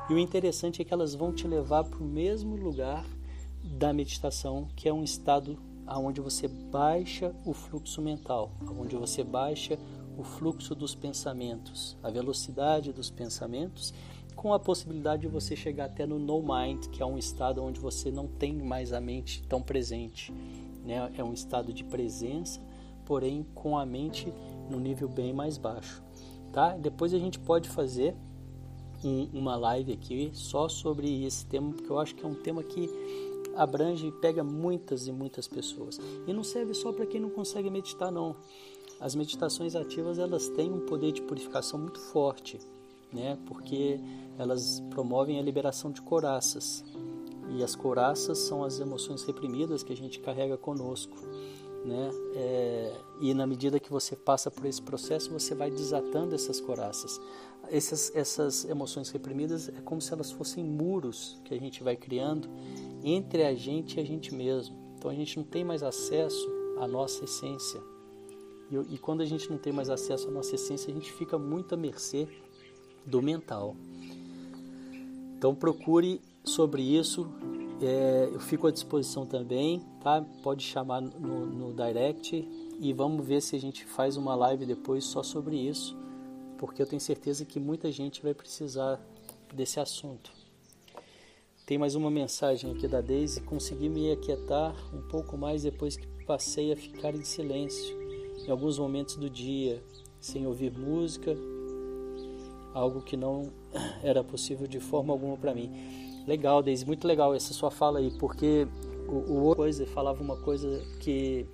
[0.09, 3.05] E o interessante é que elas vão te levar para o mesmo lugar
[3.63, 5.59] da meditação, que é um estado
[5.99, 9.79] onde você baixa o fluxo mental, onde você baixa
[10.17, 13.93] o fluxo dos pensamentos, a velocidade dos pensamentos
[14.41, 17.79] com a possibilidade de você chegar até no no mind, que é um estado onde
[17.79, 20.33] você não tem mais a mente tão presente.
[20.83, 21.13] Né?
[21.15, 22.59] É um estado de presença,
[23.05, 24.33] porém com a mente
[24.71, 26.03] no nível bem mais baixo.
[26.53, 26.77] Tá?
[26.77, 28.15] Depois a gente pode fazer
[29.05, 32.63] um, uma live aqui só sobre esse tema, porque eu acho que é um tema
[32.63, 32.89] que
[33.57, 36.01] abrange e pega muitas e muitas pessoas.
[36.27, 38.37] E não serve só para quem não consegue meditar, não.
[39.01, 42.59] As meditações ativas elas têm um poder de purificação muito forte,
[43.11, 43.39] né?
[43.47, 43.99] Porque
[44.39, 46.85] elas promovem a liberação de coraças.
[47.57, 51.17] E as coraças são as emoções reprimidas que a gente carrega conosco.
[51.85, 52.11] Né?
[52.35, 57.19] É, e na medida que você passa por esse processo, você vai desatando essas coraças.
[57.69, 62.49] Essas, essas emoções reprimidas é como se elas fossem muros que a gente vai criando
[63.03, 64.77] entre a gente e a gente mesmo.
[64.97, 66.47] Então a gente não tem mais acesso
[66.79, 67.81] à nossa essência.
[68.71, 71.39] E, e quando a gente não tem mais acesso à nossa essência, a gente fica
[71.39, 72.29] muito à mercê
[73.05, 73.75] do mental.
[75.37, 77.27] Então procure sobre isso.
[77.83, 80.25] É, eu fico à disposição também, tá?
[80.43, 82.47] Pode chamar no, no direct
[82.79, 85.97] e vamos ver se a gente faz uma live depois só sobre isso,
[86.59, 89.01] porque eu tenho certeza que muita gente vai precisar
[89.53, 90.31] desse assunto.
[91.65, 93.41] Tem mais uma mensagem aqui da Daisy.
[93.43, 98.00] Consegui me aquietar um pouco mais depois que passei a ficar em silêncio
[98.47, 99.83] em alguns momentos do dia,
[100.21, 101.37] sem ouvir música,
[102.75, 103.51] algo que não
[104.03, 105.71] era possível de forma alguma para mim.
[106.27, 108.67] Legal, Deise, muito legal essa sua fala aí, porque
[109.09, 111.47] o, o coisa falava uma coisa que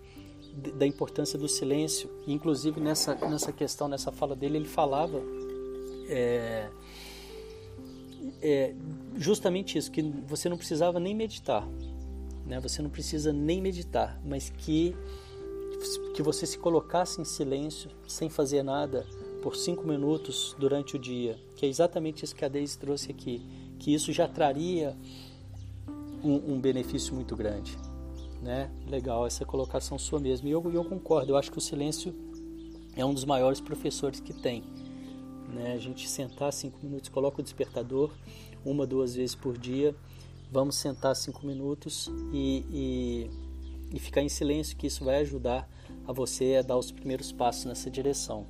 [0.75, 5.21] da importância do silêncio, inclusive nessa nessa questão, nessa fala dele, ele falava
[6.09, 6.69] é,
[8.41, 8.75] é,
[9.17, 11.67] justamente isso, que você não precisava nem meditar,
[12.47, 12.59] né?
[12.61, 14.97] Você não precisa nem meditar, mas que
[16.15, 19.07] que você se colocasse em silêncio, sem fazer nada,
[19.43, 23.43] por cinco minutos durante o dia, que é exatamente isso que a Deise trouxe aqui
[23.79, 24.97] que isso já traria
[26.23, 27.77] um, um benefício muito grande.
[28.43, 28.71] Né?
[28.89, 30.49] Legal essa colocação sua mesmo.
[30.49, 32.15] E eu, eu concordo, eu acho que o silêncio
[32.95, 34.65] é um dos maiores professores que tem.
[35.53, 35.75] Né?
[35.75, 38.11] A gente sentar cinco minutos, coloca o despertador
[38.65, 39.95] uma, duas vezes por dia,
[40.51, 43.31] vamos sentar cinco minutos e, e,
[43.95, 45.69] e ficar em silêncio, que isso vai ajudar
[46.07, 48.47] a você a dar os primeiros passos nessa direção.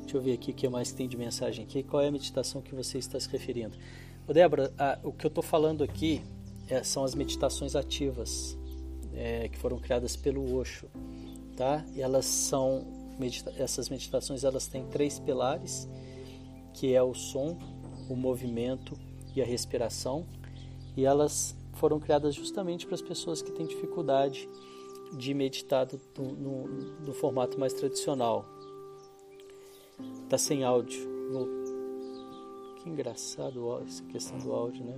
[0.00, 1.82] Deixa eu ver aqui o que mais tem de mensagem aqui.
[1.82, 3.76] Qual é a meditação que você está se referindo?
[4.26, 6.22] Ô Débora, a, o que eu estou falando aqui
[6.68, 8.56] é, são as meditações ativas
[9.14, 10.88] é, que foram criadas pelo Osho,
[11.56, 11.84] tá?
[11.94, 12.86] E elas são
[13.18, 15.88] medita essas meditações elas têm três pilares,
[16.72, 17.58] que é o som,
[18.08, 18.96] o movimento
[19.34, 20.24] e a respiração,
[20.96, 24.48] e elas foram criadas justamente para as pessoas que têm dificuldade
[25.12, 28.44] de meditar do, no, formato mais tradicional,
[30.28, 31.00] Tá sem áudio.
[31.32, 31.48] Vou...
[32.76, 34.94] Que engraçado essa questão do áudio, né?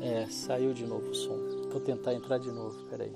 [0.00, 1.36] É, saiu de novo o som.
[1.70, 3.12] Vou tentar entrar de novo, peraí.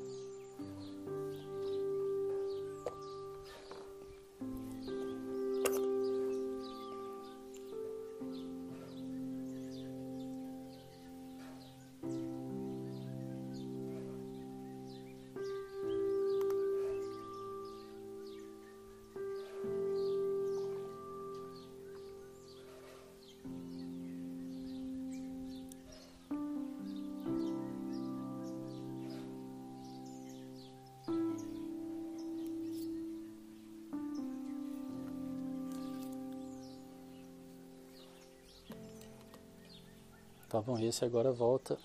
[40.66, 41.78] Bom, esse agora volta.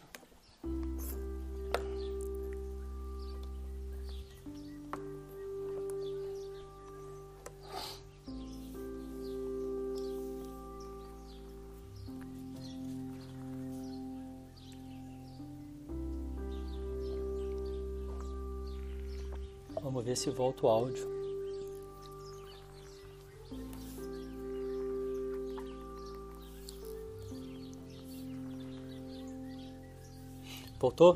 [19.80, 21.21] Vamos ver se volta o áudio.
[30.82, 31.15] Voltou?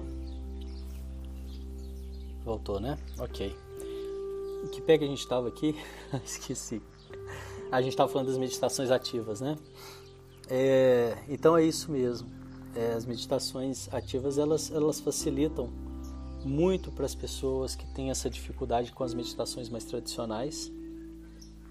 [2.44, 3.00] Voltou, né?
[3.18, 3.58] Ok.
[4.64, 5.76] Em que pé que a gente estava aqui?
[6.24, 6.80] Esqueci.
[7.72, 9.58] A gente estava falando das meditações ativas, né?
[10.48, 12.30] É, então é isso mesmo.
[12.76, 15.74] É, as meditações ativas elas, elas facilitam
[16.44, 20.72] muito para as pessoas que têm essa dificuldade com as meditações mais tradicionais.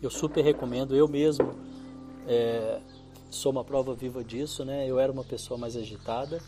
[0.03, 0.97] Eu super recomendo.
[0.97, 1.55] Eu mesmo
[2.27, 2.81] é,
[3.31, 4.85] sou uma prova viva disso, né?
[4.85, 6.43] Eu era uma pessoa mais agitada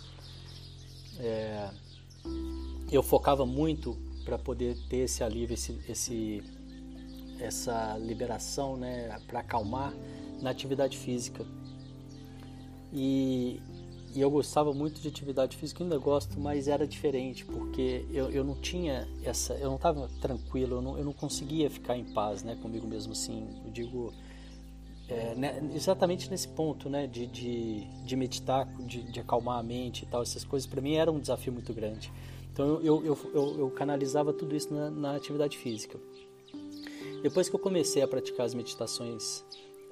[1.18, 1.70] é,
[2.90, 6.42] eu focava muito para poder ter esse alívio, esse, esse
[7.38, 9.92] essa liberação, né, para acalmar
[10.40, 11.44] na atividade física.
[12.92, 13.60] E,
[14.14, 18.44] e, eu gostava muito de atividade física, ainda gosto, mas era diferente porque eu, eu
[18.44, 22.42] não tinha essa, eu não estava tranquilo, eu não, eu não conseguia ficar em paz,
[22.42, 23.46] né, comigo mesmo assim.
[23.64, 24.12] Eu digo
[25.08, 30.02] é, né, exatamente nesse ponto, né, de, de, de meditar, de, de, acalmar a mente
[30.02, 32.12] e tal, essas coisas, para mim era um desafio muito grande.
[32.52, 35.98] Então eu, eu, eu, eu canalizava tudo isso na, na, atividade física.
[37.22, 39.44] Depois que eu comecei a praticar as meditações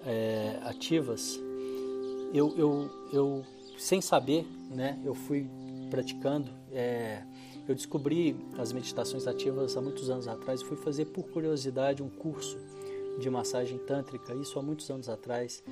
[0.04, 1.38] é, ativas,
[2.32, 3.44] eu, eu, eu,
[3.78, 5.48] sem saber, né, eu fui
[5.90, 6.50] praticando.
[6.72, 7.22] É,
[7.68, 10.60] eu descobri as meditações ativas há muitos anos atrás.
[10.60, 12.58] Fui fazer por curiosidade um curso
[13.18, 15.62] de massagem tântrica, isso há muitos anos atrás.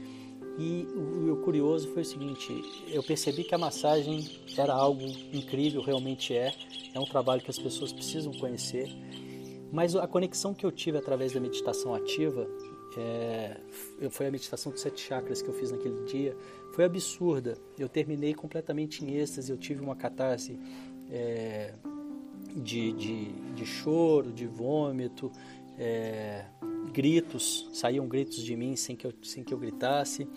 [0.58, 0.86] E
[1.30, 5.02] o, curioso foi o seguinte: eu percebi que a massagem era algo
[5.32, 6.52] incrível, realmente é.
[6.94, 8.88] É um trabalho que as pessoas precisam conhecer.
[9.72, 12.46] Mas a conexão que eu tive através da meditação ativa,
[12.98, 13.56] é,
[14.10, 16.36] foi a meditação dos sete chakras que eu fiz naquele dia,
[16.72, 17.56] foi absurda.
[17.78, 20.58] Eu terminei completamente em êxtase, eu tive uma catarse
[21.10, 21.72] é,
[22.54, 25.32] de, de, de choro, de vômito,
[25.78, 26.44] é,
[26.92, 30.28] gritos, saíam gritos de mim sem que eu, sem que eu gritasse.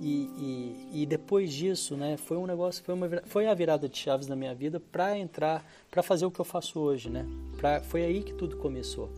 [0.00, 3.96] E, e, e, depois disso, né, foi um negócio, foi, uma, foi a virada de
[3.96, 7.26] chaves na minha vida para entrar, para fazer o que eu faço hoje, né?
[7.56, 9.10] Pra, foi aí que tudo começou.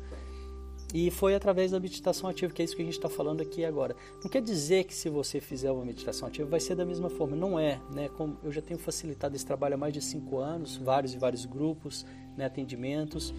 [0.94, 3.64] E foi através da meditação ativa, que é isso que a gente está falando aqui
[3.64, 3.96] agora.
[4.22, 7.34] Não quer dizer que se você fizer uma meditação ativa vai ser da mesma forma,
[7.34, 8.08] não é, né?
[8.10, 11.44] Como eu já tenho facilitado esse trabalho há mais de cinco anos, vários e vários
[11.44, 13.34] grupos, né, atendimentos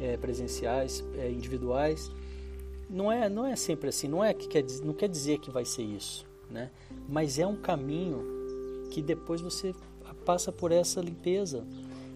[0.00, 2.10] é, presenciais, é, individuais
[2.92, 5.64] não é não é sempre assim não é que quer não quer dizer que vai
[5.64, 6.70] ser isso né?
[7.08, 8.22] Mas é um caminho
[8.90, 9.74] que depois você
[10.24, 11.64] passa por essa limpeza.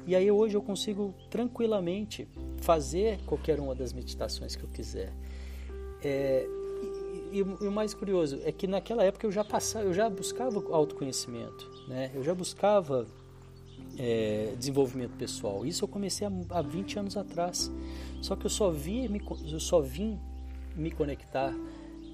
[0.06, 5.12] E aí hoje eu consigo tranquilamente fazer qualquer uma das meditações que eu quiser.
[6.04, 6.46] É,
[7.32, 10.62] e, e, o mais curioso é que naquela época eu já passava eu já buscava
[10.70, 12.12] autoconhecimento né?
[12.14, 13.06] Eu já buscava
[13.98, 15.66] é, desenvolvimento pessoal.
[15.66, 17.72] Isso eu comecei há, há 20 anos atrás.
[18.20, 19.10] Só que eu só vi
[19.50, 20.20] eu só vim
[20.76, 21.54] me conectar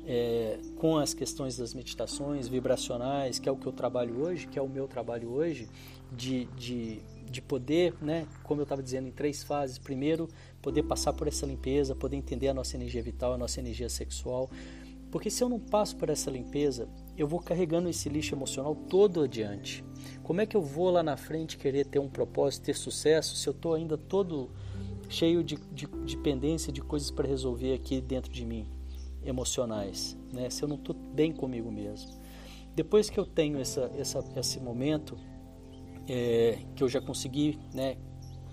[0.06, 4.58] é, com as questões das meditações vibracionais, que é o que eu trabalho hoje, que
[4.58, 5.68] é o meu trabalho hoje,
[6.10, 9.78] de, de, de poder, né, como eu estava dizendo, em três fases.
[9.78, 10.28] Primeiro,
[10.60, 14.50] poder passar por essa limpeza, poder entender a nossa energia vital, a nossa energia sexual.
[15.10, 19.22] Porque se eu não passo por essa limpeza, eu vou carregando esse lixo emocional todo
[19.22, 19.84] adiante.
[20.22, 23.46] Como é que eu vou lá na frente querer ter um propósito, ter sucesso, se
[23.46, 24.50] eu estou ainda todo
[25.12, 28.66] cheio de, de, de de coisas para resolver aqui dentro de mim,
[29.24, 30.50] emocionais, né?
[30.50, 32.10] se eu não estou bem comigo mesmo.
[32.74, 35.16] Depois que eu tenho essa, essa, esse momento,
[36.08, 37.98] é, que eu já consegui né,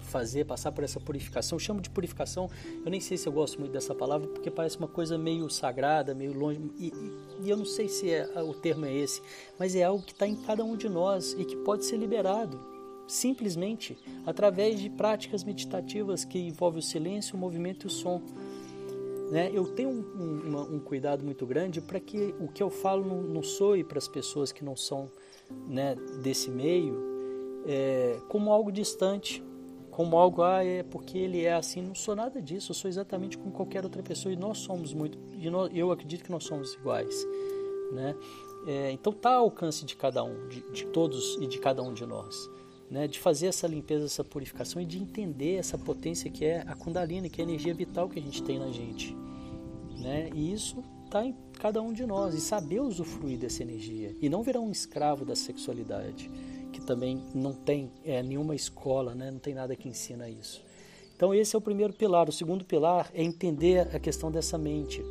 [0.02, 2.50] fazer, passar por essa purificação, eu chamo de purificação,
[2.84, 6.14] eu nem sei se eu gosto muito dessa palavra, porque parece uma coisa meio sagrada,
[6.14, 9.22] meio longe, e, e, e eu não sei se é, o termo é esse,
[9.58, 12.69] mas é algo que está em cada um de nós e que pode ser liberado
[13.10, 18.22] simplesmente através de práticas meditativas que envolvem o silêncio, o movimento e o som.
[19.32, 19.50] Né?
[19.52, 23.22] Eu tenho um, um, um cuidado muito grande para que o que eu falo não,
[23.22, 25.10] não soe para as pessoas que não são
[25.68, 26.96] né, desse meio
[27.66, 29.44] é, como algo distante,
[29.90, 31.82] como algo, ah, é porque ele é assim.
[31.82, 35.18] Não sou nada disso, eu sou exatamente como qualquer outra pessoa e nós somos muito,
[35.38, 37.28] e nós, eu acredito que nós somos iguais.
[37.92, 38.16] Né?
[38.68, 41.94] É, então está ao alcance de cada um, de, de todos e de cada um
[41.94, 42.50] de nós
[42.90, 46.76] né, de fazer essa limpeza, essa purificação e de entender essa potência que é a
[46.76, 49.16] Kundalini, que é a energia vital que a gente tem na gente.
[49.98, 50.30] Né?
[50.34, 54.42] E isso está em cada um de nós e saber usufruir dessa energia e não
[54.42, 56.30] virar um escravo da sexualidade,
[56.72, 59.30] que também não tem é, nenhuma escola, né?
[59.30, 60.64] não tem nada que ensina isso.
[61.16, 62.30] Então esse é o primeiro pilar.
[62.30, 65.04] O segundo pilar é entender a questão dessa mente,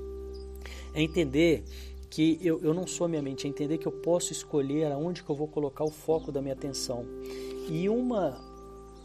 [0.94, 1.62] é entender
[2.10, 5.30] que eu, eu não sou minha mente, é entender que eu posso escolher aonde que
[5.30, 7.04] eu vou colocar o foco da minha atenção.
[7.68, 8.36] E uma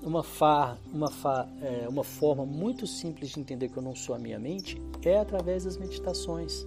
[0.03, 4.13] uma, fa, uma, fa, é, uma forma muito simples de entender que eu não sou
[4.13, 6.65] a minha mente é através das meditações.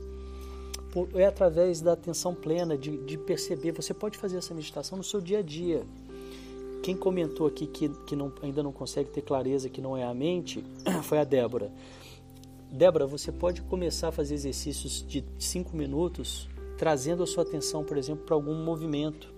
[1.14, 3.72] É através da atenção plena, de, de perceber.
[3.72, 5.84] Você pode fazer essa meditação no seu dia a dia.
[6.82, 10.14] Quem comentou aqui que, que não, ainda não consegue ter clareza que não é a
[10.14, 10.64] mente
[11.04, 11.70] foi a Débora.
[12.70, 17.98] Débora, você pode começar a fazer exercícios de 5 minutos, trazendo a sua atenção, por
[17.98, 19.35] exemplo, para algum movimento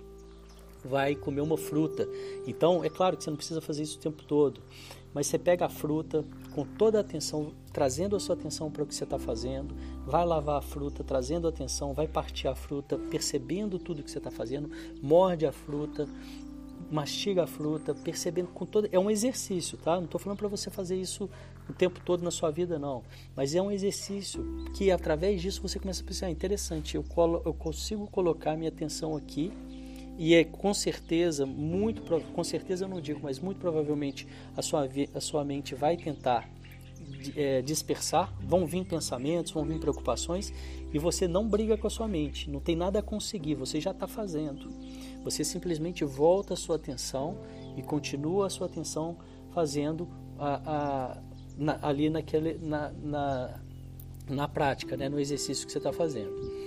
[0.83, 2.07] vai comer uma fruta.
[2.47, 4.61] Então, é claro que você não precisa fazer isso o tempo todo,
[5.13, 6.23] mas você pega a fruta
[6.53, 9.75] com toda a atenção, trazendo a sua atenção para o que você está fazendo,
[10.05, 14.31] vai lavar a fruta, trazendo atenção, vai partir a fruta, percebendo tudo que você está
[14.31, 14.69] fazendo,
[15.01, 16.07] morde a fruta,
[16.91, 18.89] mastiga a fruta, percebendo com todo.
[18.91, 19.95] É um exercício, tá?
[19.95, 21.29] Não estou falando para você fazer isso
[21.67, 23.03] o tempo todo na sua vida, não.
[23.35, 27.41] Mas é um exercício que, através disso, você começa a pensar: ah, interessante, eu, colo,
[27.45, 29.51] eu consigo colocar minha atenção aqui
[30.19, 32.01] e é com certeza, muito
[32.33, 36.45] com certeza eu não digo, mas muito provavelmente a sua, a sua mente vai tentar
[37.37, 40.53] é, dispersar, vão vir pensamentos, vão vir preocupações
[40.93, 43.91] e você não briga com a sua mente, não tem nada a conseguir, você já
[43.91, 44.69] está fazendo.
[45.23, 47.37] Você simplesmente volta a sua atenção
[47.77, 49.15] e continua a sua atenção
[49.53, 50.05] fazendo
[50.37, 51.17] a, a,
[51.57, 53.59] na, ali naquele, na, na,
[54.29, 56.58] na prática, né, no exercício que você está fazendo.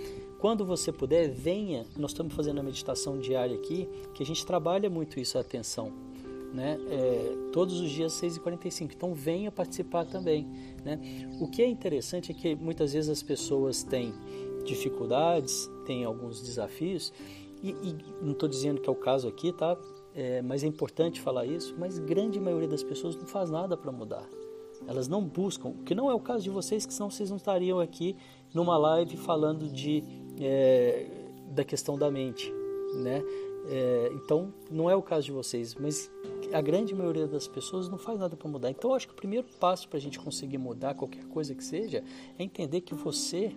[0.42, 1.86] Quando você puder, venha.
[1.96, 5.92] Nós estamos fazendo a meditação diária aqui, que a gente trabalha muito isso, a atenção.
[6.52, 6.80] Né?
[6.90, 8.90] É, todos os dias 6h45.
[8.92, 10.44] Então venha participar também.
[10.84, 10.98] Né?
[11.40, 14.12] O que é interessante é que muitas vezes as pessoas têm
[14.64, 17.12] dificuldades, têm alguns desafios,
[17.62, 19.78] e, e não estou dizendo que é o caso aqui, tá?
[20.12, 23.92] É, mas é importante falar isso, mas grande maioria das pessoas não faz nada para
[23.92, 24.28] mudar.
[24.88, 27.78] Elas não buscam, que não é o caso de vocês, que senão vocês não estariam
[27.78, 28.16] aqui
[28.52, 30.02] numa live falando de
[30.40, 31.06] é,
[31.48, 32.52] da questão da mente,
[32.94, 33.22] né?
[33.68, 36.10] É, então, não é o caso de vocês, mas
[36.52, 38.70] a grande maioria das pessoas não faz nada para mudar.
[38.70, 41.62] Então, eu acho que o primeiro passo para a gente conseguir mudar qualquer coisa que
[41.62, 42.02] seja
[42.38, 43.52] é entender que você,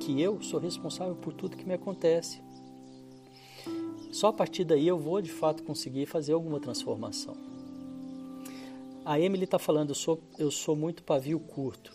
[0.00, 2.40] que eu, sou responsável por tudo que me acontece.
[4.10, 7.36] Só a partir daí eu vou de fato conseguir fazer alguma transformação.
[9.04, 11.92] A Emily está falando, eu sou, eu sou muito pavio curto.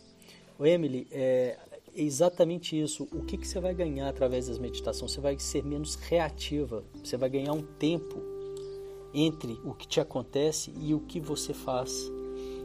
[0.58, 1.58] O Emily, é,
[1.96, 3.08] é exatamente isso.
[3.12, 5.12] O que, que você vai ganhar através das meditações?
[5.12, 8.22] Você vai ser menos reativa, você vai ganhar um tempo
[9.14, 12.12] entre o que te acontece e o que você faz.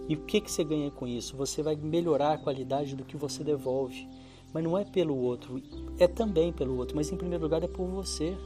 [0.08, 1.36] E o que, que você ganha com isso?
[1.36, 4.08] Você vai melhorar a qualidade do que você devolve.
[4.52, 5.62] Mas não é pelo outro,
[5.96, 8.36] é também pelo outro, mas em primeiro lugar é por você.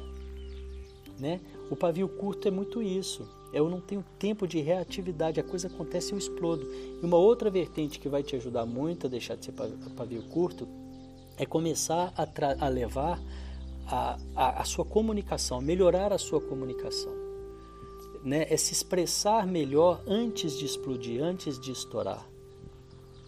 [1.19, 1.41] Né?
[1.71, 3.27] O pavio curto é muito isso.
[3.55, 6.69] Eu não tenho tempo de reatividade, a coisa acontece e eu explodo.
[6.73, 10.67] E uma outra vertente que vai te ajudar muito a deixar de ser pavio curto
[11.37, 13.21] é começar a, a levar
[13.87, 17.13] a, a, a, sua comunicação, melhorar a sua comunicação.
[18.25, 18.47] Né?
[18.49, 22.27] É se expressar melhor antes de explodir, antes de estourar.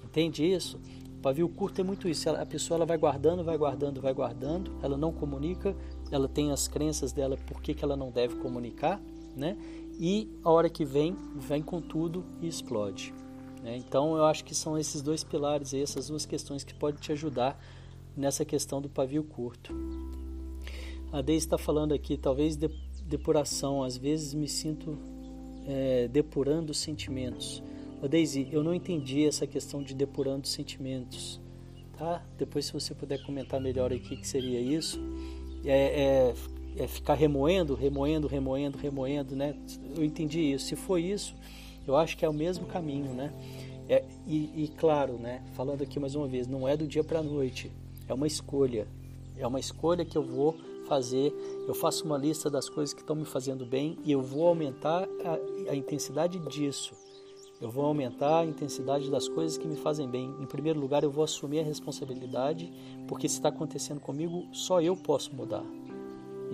[0.04, 0.80] Entende isso?
[1.18, 2.30] O pavio curto é muito isso.
[2.30, 5.76] A pessoa ela vai guardando, vai guardando, vai guardando, ela não comunica,
[6.10, 9.00] ela tem as crenças dela por que, que ela não deve comunicar,
[9.36, 9.56] né?
[9.98, 13.14] E a hora que vem, vem com tudo e explode.
[13.62, 13.76] Né?
[13.76, 17.58] Então eu acho que são esses dois pilares, essas duas questões que podem te ajudar
[18.16, 19.74] nessa questão do pavio curto.
[21.12, 22.68] A Deise está falando aqui, talvez de,
[23.06, 24.98] depuração, às vezes me sinto
[25.66, 27.62] é, depurando sentimentos.
[28.02, 28.08] Ô
[28.52, 31.40] eu não entendi essa questão de depurando sentimentos.
[31.96, 32.22] Tá?
[32.36, 35.00] Depois, se você puder comentar melhor aqui o que seria isso.
[35.64, 36.34] É, é,
[36.76, 39.54] é, ficar remoendo, remoendo, remoendo, remoendo, né?
[39.96, 40.66] Eu entendi isso.
[40.66, 41.34] Se for isso,
[41.86, 43.32] eu acho que é o mesmo caminho, né?
[43.88, 45.42] É, e, e, claro, né?
[45.54, 47.70] Falando aqui mais uma vez, não é do dia para a noite,
[48.08, 48.86] é uma escolha.
[49.38, 50.56] É uma escolha que eu vou
[50.88, 51.32] fazer.
[51.66, 55.08] Eu faço uma lista das coisas que estão me fazendo bem e eu vou aumentar
[55.24, 56.94] a, a intensidade disso.
[57.60, 60.34] Eu vou aumentar a intensidade das coisas que me fazem bem.
[60.40, 62.70] Em primeiro lugar, eu vou assumir a responsabilidade,
[63.08, 65.64] porque se está acontecendo comigo, só eu posso mudar.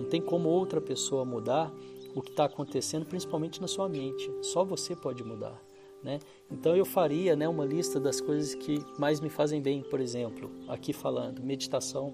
[0.03, 1.73] Não tem como outra pessoa mudar
[2.13, 4.29] o que está acontecendo, principalmente na sua mente.
[4.41, 5.57] Só você pode mudar.
[6.03, 6.19] Né?
[6.51, 10.51] Então eu faria né, uma lista das coisas que mais me fazem bem, por exemplo,
[10.67, 12.13] aqui falando, meditação,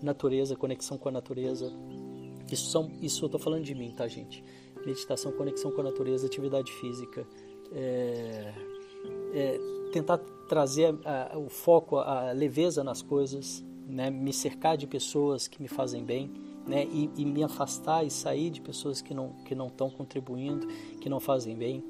[0.00, 1.72] natureza, conexão com a natureza.
[2.52, 4.44] Isso, são, isso eu estou falando de mim, tá, gente?
[4.86, 7.26] Meditação, conexão com a natureza, atividade física,
[7.72, 8.54] é,
[9.34, 9.60] é,
[9.92, 10.18] tentar
[10.48, 14.08] trazer a, a, o foco, a leveza nas coisas, né?
[14.10, 18.50] me cercar de pessoas que me fazem bem né, e, e, me afastar e sair
[18.50, 20.66] de pessoas que não que não estão contribuindo,
[21.00, 21.84] que não fazem bem,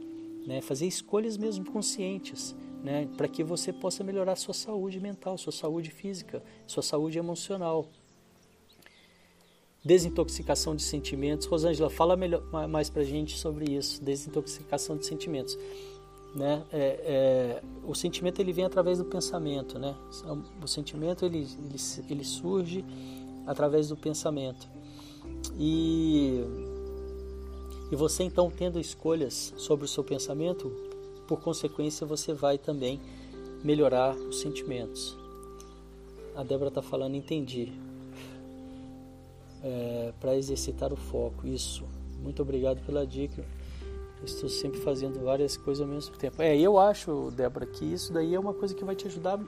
[0.46, 5.52] né, fazer escolhas mesmo conscientes, né, para que você possa melhorar sua saúde mental, sua
[5.52, 7.86] saúde física, sua saúde emocional.
[9.84, 11.46] Desintoxicação de sentimentos.
[11.46, 14.02] Rosângela, fala melhor, mais para gente sobre isso.
[14.02, 15.58] Desintoxicação de sentimentos.
[16.34, 16.64] Né?
[16.72, 19.94] É, é, o sentimento ele vem através do pensamento, né?
[20.60, 21.76] O sentimento ele, ele,
[22.10, 22.82] ele surge
[23.46, 24.68] através do pensamento.
[25.58, 26.44] E,
[27.90, 30.70] e você então tendo escolhas sobre o seu pensamento,
[31.26, 33.00] por consequência você vai também
[33.62, 35.16] melhorar os sentimentos.
[36.34, 37.72] A Débora está falando, entendi.
[39.62, 41.84] É, Para exercitar o foco, isso.
[42.22, 43.44] Muito obrigado pela dica.
[44.24, 46.42] estou sempre fazendo várias coisas ao mesmo tempo.
[46.42, 49.38] É, eu acho, Débora, que isso daí é uma coisa que vai te ajudar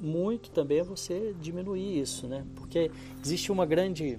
[0.00, 2.44] muito também é você diminuir isso, né?
[2.56, 2.90] Porque
[3.22, 4.18] existe uma grande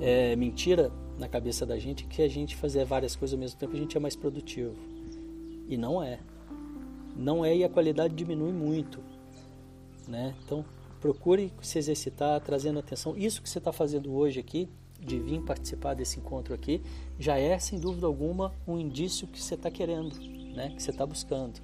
[0.00, 3.74] é, mentira na cabeça da gente que a gente fazer várias coisas ao mesmo tempo
[3.74, 4.74] a gente é mais produtivo.
[5.68, 6.18] E não é.
[7.16, 9.00] Não é e a qualidade diminui muito,
[10.06, 10.34] né?
[10.44, 10.64] Então
[11.00, 13.16] procure se exercitar, trazendo atenção.
[13.16, 14.68] Isso que você está fazendo hoje aqui,
[15.00, 16.82] de vir participar desse encontro aqui,
[17.18, 20.18] já é sem dúvida alguma um indício que você está querendo,
[20.54, 20.70] né?
[20.70, 21.60] Que você está buscando.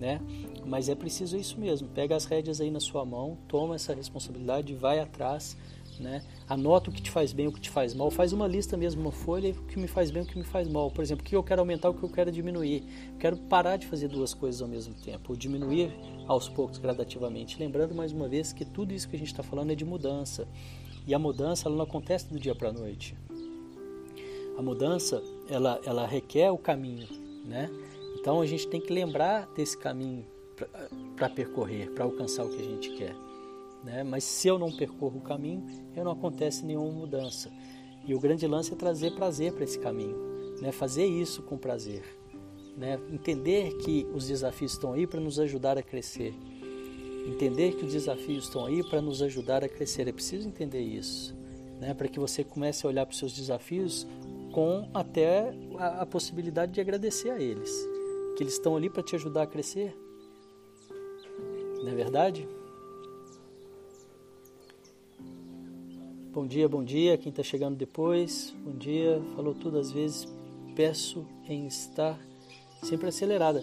[0.00, 0.18] Né?
[0.64, 1.86] Mas é preciso isso mesmo.
[1.88, 5.56] Pega as rédeas aí na sua mão, toma essa responsabilidade, vai atrás,
[5.98, 6.22] né?
[6.48, 8.10] Anota o que te faz bem, o que te faz mal.
[8.10, 10.66] Faz uma lista mesmo, uma folha, o que me faz bem, o que me faz
[10.66, 10.90] mal.
[10.90, 12.82] Por exemplo, o que eu quero aumentar, o que eu quero diminuir.
[13.18, 15.92] Quero parar de fazer duas coisas ao mesmo tempo, ou diminuir
[16.26, 17.58] aos poucos, gradativamente.
[17.58, 20.48] Lembrando mais uma vez que tudo isso que a gente está falando é de mudança.
[21.06, 23.14] E a mudança ela não acontece do dia para a noite.
[24.56, 27.06] A mudança ela, ela requer o caminho,
[27.44, 27.70] né?
[28.20, 30.26] Então a gente tem que lembrar desse caminho
[31.16, 33.14] para percorrer, para alcançar o que a gente quer.
[33.82, 34.04] Né?
[34.04, 35.64] Mas se eu não percorro o caminho,
[35.96, 37.50] eu não acontece nenhuma mudança.
[38.06, 40.16] E o grande lance é trazer prazer para esse caminho,
[40.60, 40.70] né?
[40.70, 42.02] fazer isso com prazer.
[42.76, 42.98] Né?
[43.10, 46.34] Entender que os desafios estão aí para nos ajudar a crescer.
[47.26, 50.08] Entender que os desafios estão aí para nos ajudar a crescer.
[50.08, 51.34] É preciso entender isso.
[51.78, 51.94] Né?
[51.94, 54.06] Para que você comece a olhar para os seus desafios
[54.52, 57.99] com até a, a possibilidade de agradecer a eles.
[58.40, 59.94] Que eles estão ali para te ajudar a crescer.
[61.82, 62.48] Não é verdade?
[66.32, 67.18] Bom dia, bom dia.
[67.18, 69.20] Quem está chegando depois, bom dia.
[69.36, 70.26] Falou tudo às vezes.
[70.74, 72.18] Peço em estar
[72.82, 73.62] sempre acelerada.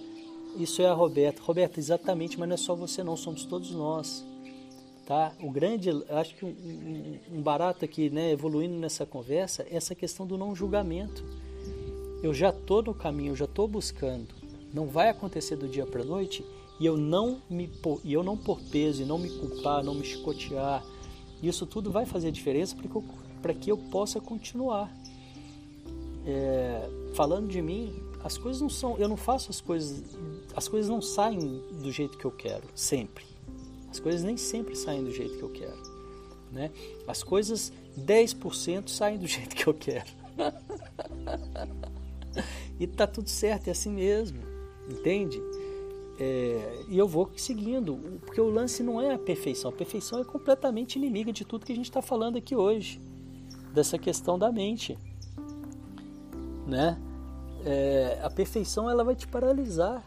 [0.56, 1.42] Isso é a Roberta.
[1.42, 3.18] Roberta, exatamente, mas não é só você, não.
[3.18, 4.24] Somos todos nós.
[5.08, 5.34] Tá?
[5.42, 9.96] O grande, acho que um, um, um barato aqui, né, evoluindo nessa conversa, é essa
[9.96, 11.24] questão do não julgamento.
[12.22, 14.37] Eu já estou no caminho, eu já estou buscando.
[14.74, 16.44] Não vai acontecer do dia para a noite
[16.80, 17.70] e eu não me
[18.04, 20.84] e eu não por peso e não me culpar, não me chicotear.
[21.42, 22.76] Isso tudo vai fazer diferença
[23.42, 24.92] para que, que eu possa continuar.
[26.26, 30.04] É, falando de mim, as coisas não são, eu não faço as coisas,
[30.56, 33.26] as coisas não saem do jeito que eu quero, sempre.
[33.90, 35.98] As coisas nem sempre saem do jeito que eu quero.
[36.52, 36.72] Né?
[37.08, 40.12] As coisas 10% saem do jeito que eu quero.
[42.80, 44.40] e tá tudo certo, é assim mesmo.
[44.90, 45.42] Entende?
[46.20, 49.70] É, e eu vou seguindo, porque o lance não é a perfeição.
[49.70, 53.00] A perfeição é completamente inimiga de tudo que a gente está falando aqui hoje,
[53.74, 54.98] dessa questão da mente,
[56.66, 57.00] né?
[57.64, 60.04] É, a perfeição ela vai te paralisar,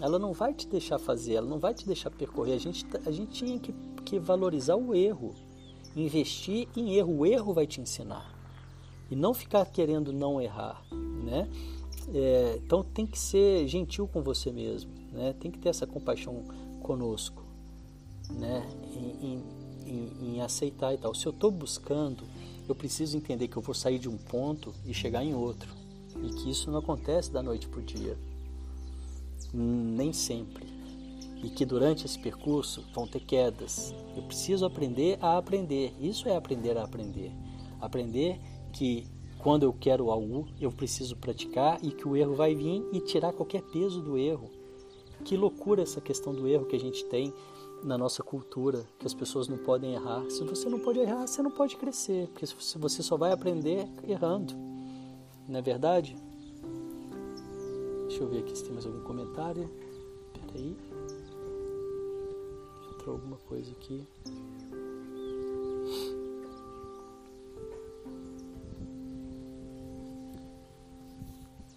[0.00, 2.54] ela não vai te deixar fazer, ela não vai te deixar percorrer.
[2.54, 5.34] A gente, a gente tinha que, que valorizar o erro,
[5.94, 7.18] investir em erro.
[7.18, 8.32] O erro vai te ensinar
[9.10, 10.82] e não ficar querendo não errar,
[11.22, 11.48] né?
[12.14, 15.34] É, então tem que ser gentil com você mesmo, né?
[15.38, 16.44] Tem que ter essa compaixão
[16.82, 17.42] conosco,
[18.30, 18.68] né?
[18.94, 19.42] Em,
[19.86, 21.14] em, em, aceitar e tal.
[21.14, 22.24] Se eu estou buscando,
[22.68, 25.74] eu preciso entender que eu vou sair de um ponto e chegar em outro
[26.22, 28.16] e que isso não acontece da noite para o dia
[29.52, 30.66] nem sempre.
[31.42, 33.94] E que durante esse percurso vão ter quedas.
[34.16, 35.92] Eu preciso aprender a aprender.
[36.00, 37.32] Isso é aprender a aprender.
[37.80, 38.40] Aprender
[38.72, 39.06] que
[39.42, 43.32] quando eu quero algo, eu preciso praticar e que o erro vai vir e tirar
[43.32, 44.48] qualquer peso do erro.
[45.24, 47.34] Que loucura essa questão do erro que a gente tem
[47.82, 50.24] na nossa cultura, que as pessoas não podem errar.
[50.30, 52.46] Se você não pode errar, você não pode crescer, porque
[52.78, 54.54] você só vai aprender errando.
[55.48, 56.16] Não é verdade?
[58.06, 59.68] Deixa eu ver aqui se tem mais algum comentário.
[60.34, 60.76] Espera aí.
[62.94, 64.06] Entrou alguma coisa aqui.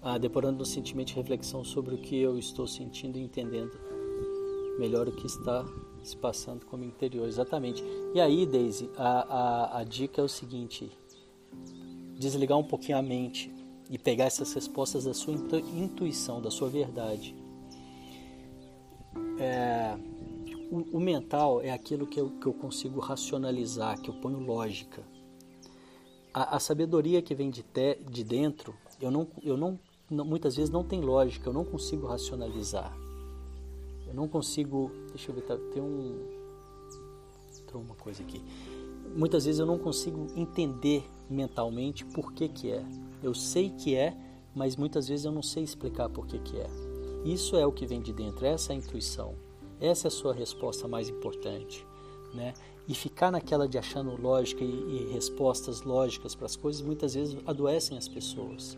[0.08, 3.72] Ah, depurando no sentimento de reflexão sobre o que eu estou sentindo e entendendo
[4.78, 5.66] melhor o que está
[6.04, 7.28] se passando com o meu interior.
[7.28, 7.84] Exatamente.
[8.14, 10.96] E aí, Daisy, a, a, a dica é o seguinte:
[12.20, 13.52] desligar um pouquinho a mente
[13.90, 15.34] e pegar essas respostas da sua
[15.74, 17.36] intuição, da sua verdade.
[19.40, 19.98] É,
[20.70, 25.02] o, o, mental é aquilo que eu, que eu consigo racionalizar, que eu ponho lógica.
[26.32, 29.80] A, a sabedoria que vem de, te, de dentro, eu não, eu não,
[30.10, 32.96] muitas vezes não tem lógica, eu não consigo racionalizar.
[34.08, 34.92] Eu não consigo.
[35.10, 36.24] Deixa eu ver, tá, tem um.
[37.60, 38.42] Entrou uma coisa aqui.
[39.16, 42.86] Muitas vezes eu não consigo entender mentalmente por que, que é.
[43.24, 44.16] Eu sei que é,
[44.54, 46.70] mas muitas vezes eu não sei explicar por que, que é.
[47.24, 49.34] Isso é o que vem de dentro, essa é a intuição.
[49.80, 51.86] Essa é a sua resposta mais importante.
[52.34, 52.54] Né?
[52.88, 57.38] E ficar naquela de achando lógica e, e respostas lógicas para as coisas muitas vezes
[57.46, 58.78] adoecem as pessoas.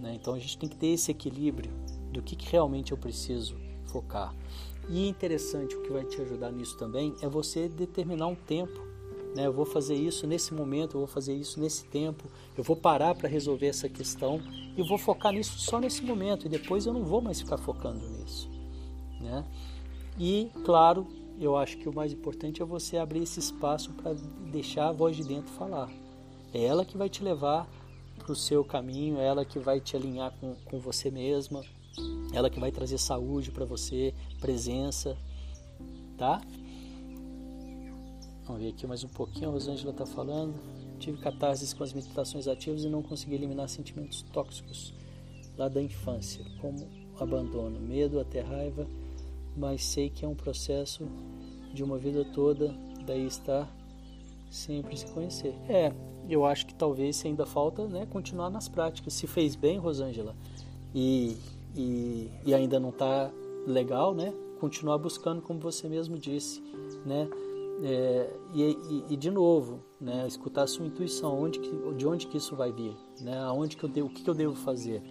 [0.00, 0.14] Né?
[0.14, 1.70] Então a gente tem que ter esse equilíbrio
[2.12, 4.34] do que, que realmente eu preciso focar.
[4.88, 8.90] E interessante, o que vai te ajudar nisso também é você determinar um tempo
[9.34, 9.46] né?
[9.46, 12.24] Eu vou fazer isso nesse momento, eu vou fazer isso nesse tempo,
[12.56, 14.40] eu vou parar para resolver essa questão
[14.76, 18.06] e vou focar nisso só nesse momento e depois eu não vou mais ficar focando
[18.08, 18.50] nisso,
[19.20, 19.44] né?
[20.18, 21.06] E claro,
[21.38, 24.14] eu acho que o mais importante é você abrir esse espaço para
[24.50, 25.90] deixar a voz de dentro falar.
[26.52, 27.68] É ela que vai te levar
[28.20, 31.64] para o seu caminho, ela que vai te alinhar com, com você mesma,
[32.32, 35.16] ela que vai trazer saúde para você, presença,
[36.16, 36.40] tá?
[38.44, 40.54] Vamos ver aqui mais um pouquinho, a Rosângela está falando.
[40.98, 44.92] Tive catarses com as meditações ativas e não consegui eliminar sentimentos tóxicos
[45.56, 46.86] lá da infância, como
[47.18, 48.86] abandono, medo, até raiva,
[49.56, 51.08] mas sei que é um processo
[51.72, 52.74] de uma vida toda,
[53.06, 53.68] daí estar
[54.50, 55.54] sempre se conhecer.
[55.68, 55.92] É,
[56.28, 59.14] eu acho que talvez ainda falta né, continuar nas práticas.
[59.14, 60.36] Se fez bem, Rosângela,
[60.94, 61.36] e,
[61.74, 63.30] e, e ainda não está
[63.66, 64.32] legal, né?
[64.58, 66.62] Continuar buscando, como você mesmo disse,
[67.04, 67.28] né?
[67.82, 70.26] É, e, e, de novo, né?
[70.26, 73.38] Escutar a sua intuição, onde que, de onde que isso vai vir, né?
[73.40, 75.02] Aonde que eu devo, o que, que eu devo fazer?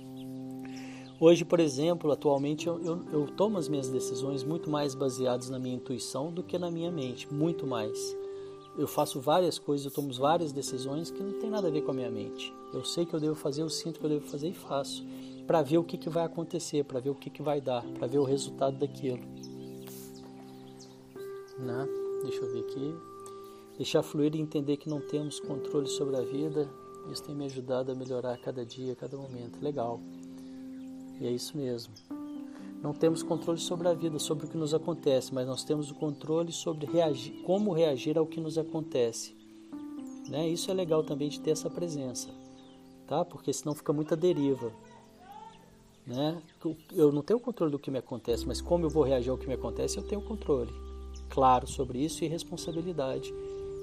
[1.20, 5.60] Hoje, por exemplo, atualmente eu, eu, eu tomo as minhas decisões muito mais baseadas na
[5.60, 8.16] minha intuição do que na minha mente, muito mais
[8.80, 11.92] eu faço várias coisas, eu tomo várias decisões que não tem nada a ver com
[11.92, 12.54] a minha mente.
[12.74, 15.06] Eu sei que eu devo fazer, eu sinto que eu devo fazer e faço,
[15.46, 18.08] para ver o que, que vai acontecer, para ver o que, que vai dar, para
[18.08, 19.20] ver o resultado daquilo.
[21.60, 21.88] Né?
[22.24, 22.96] Deixa eu ver aqui.
[23.76, 26.70] Deixar fluir e entender que não temos controle sobre a vida,
[27.12, 29.62] isso tem me ajudado a melhorar cada dia, cada momento.
[29.62, 30.00] Legal.
[31.20, 31.94] E é isso mesmo.
[32.82, 35.96] Não temos controle sobre a vida, sobre o que nos acontece, mas nós temos o
[35.96, 39.36] controle sobre reagir, como reagir ao que nos acontece.
[40.30, 40.48] Né?
[40.48, 42.30] Isso é legal também de ter essa presença,
[43.06, 43.26] tá?
[43.26, 44.72] Porque senão fica muita deriva.
[46.08, 46.42] Né?
[46.94, 49.48] Eu não tenho controle do que me acontece, mas como eu vou reagir ao que
[49.48, 50.72] me acontece, eu tenho controle.
[51.30, 53.34] Claro sobre isso e responsabilidade.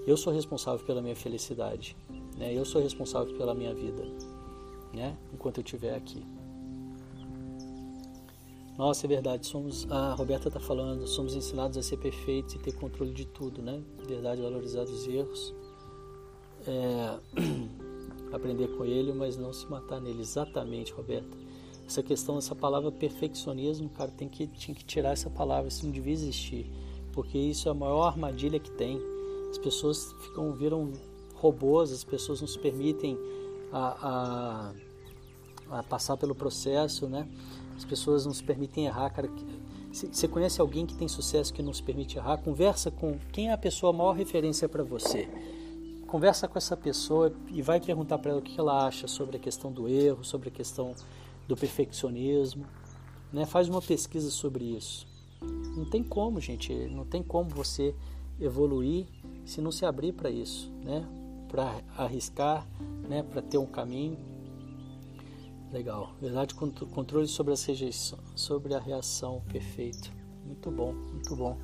[0.07, 1.97] Eu sou responsável pela minha felicidade,
[2.37, 2.55] né?
[2.55, 4.05] Eu sou responsável pela minha vida,
[4.93, 5.17] né?
[5.35, 6.25] Enquanto eu estiver aqui.
[8.77, 9.47] Nossa, é verdade.
[9.47, 13.63] Somos, a Roberta está falando, somos ensinados a ser perfeitos e ter controle de tudo,
[13.63, 13.83] né?
[14.07, 15.55] Verdade, valorizar os erros,
[16.67, 17.19] é,
[18.33, 20.21] aprender com ele, mas não se matar nele.
[20.21, 21.37] Exatamente, Roberta.
[21.87, 25.93] Essa questão, essa palavra perfeccionismo, cara, tem que, tinha que tirar essa palavra, isso não
[25.93, 26.71] devia existir,
[27.13, 29.01] porque isso é a maior armadilha que tem.
[29.51, 30.93] As pessoas ficam, viram
[31.37, 33.17] robôs, as pessoas não se permitem
[33.73, 34.73] a,
[35.71, 37.27] a, a passar pelo processo, né?
[37.77, 39.29] As pessoas não se permitem errar, cara.
[39.93, 42.39] Você conhece alguém que tem sucesso que não se permite errar?
[42.39, 45.29] Conversa com quem é a pessoa maior referência para você.
[46.07, 49.41] Conversa com essa pessoa e vai perguntar para ela o que ela acha sobre a
[49.41, 50.95] questão do erro, sobre a questão
[51.47, 52.67] do perfeccionismo.
[53.33, 53.45] Né?
[53.45, 55.07] Faz uma pesquisa sobre isso.
[55.41, 57.95] Não tem como, gente, não tem como você
[58.41, 59.07] evoluir
[59.45, 61.07] se não se abrir para isso, né?
[61.49, 62.67] Para arriscar,
[63.09, 63.23] né?
[63.23, 64.19] Para ter um caminho.
[65.73, 66.15] Legal.
[66.21, 70.13] Verdade, controle sobre as rejeições, sobre a reação, perfeito.
[70.45, 71.59] Muito bom, muito bom.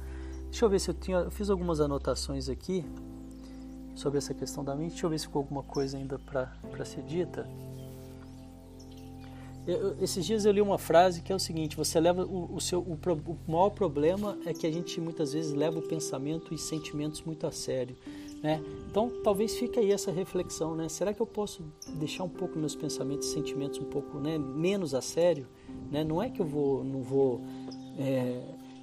[0.44, 2.84] Deixa eu ver se eu tinha, eu fiz algumas anotações aqui
[3.94, 4.90] sobre essa questão da mente.
[4.90, 7.48] Deixa eu ver se ficou alguma coisa ainda para ser dita.
[9.66, 12.60] Eu, esses dias eu li uma frase que é o seguinte: você leva o, o
[12.60, 16.58] seu o, o maior problema é que a gente muitas vezes leva o pensamento e
[16.58, 17.96] sentimentos muito a sério.
[18.42, 18.60] Né?
[18.90, 20.88] Então, talvez fique aí essa reflexão, né?
[20.88, 21.62] Será que eu posso
[21.94, 25.46] deixar um pouco meus pensamentos e sentimentos um pouco né, menos a sério?
[25.90, 26.02] Né?
[26.02, 27.40] Não é que eu vou, não vou...
[27.96, 28.42] É,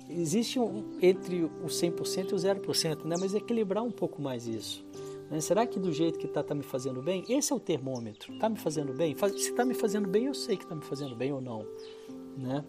[0.09, 3.15] existe um, entre o 100% e o 0%, né?
[3.19, 4.83] mas equilibrar um pouco mais isso.
[5.29, 5.41] Né?
[5.41, 7.25] Será que do jeito que está, está me fazendo bem?
[7.27, 8.33] Esse é o termômetro.
[8.33, 9.15] Está me fazendo bem?
[9.15, 11.65] Se está me fazendo bem, eu sei que está me fazendo bem ou não.
[12.37, 12.63] Né?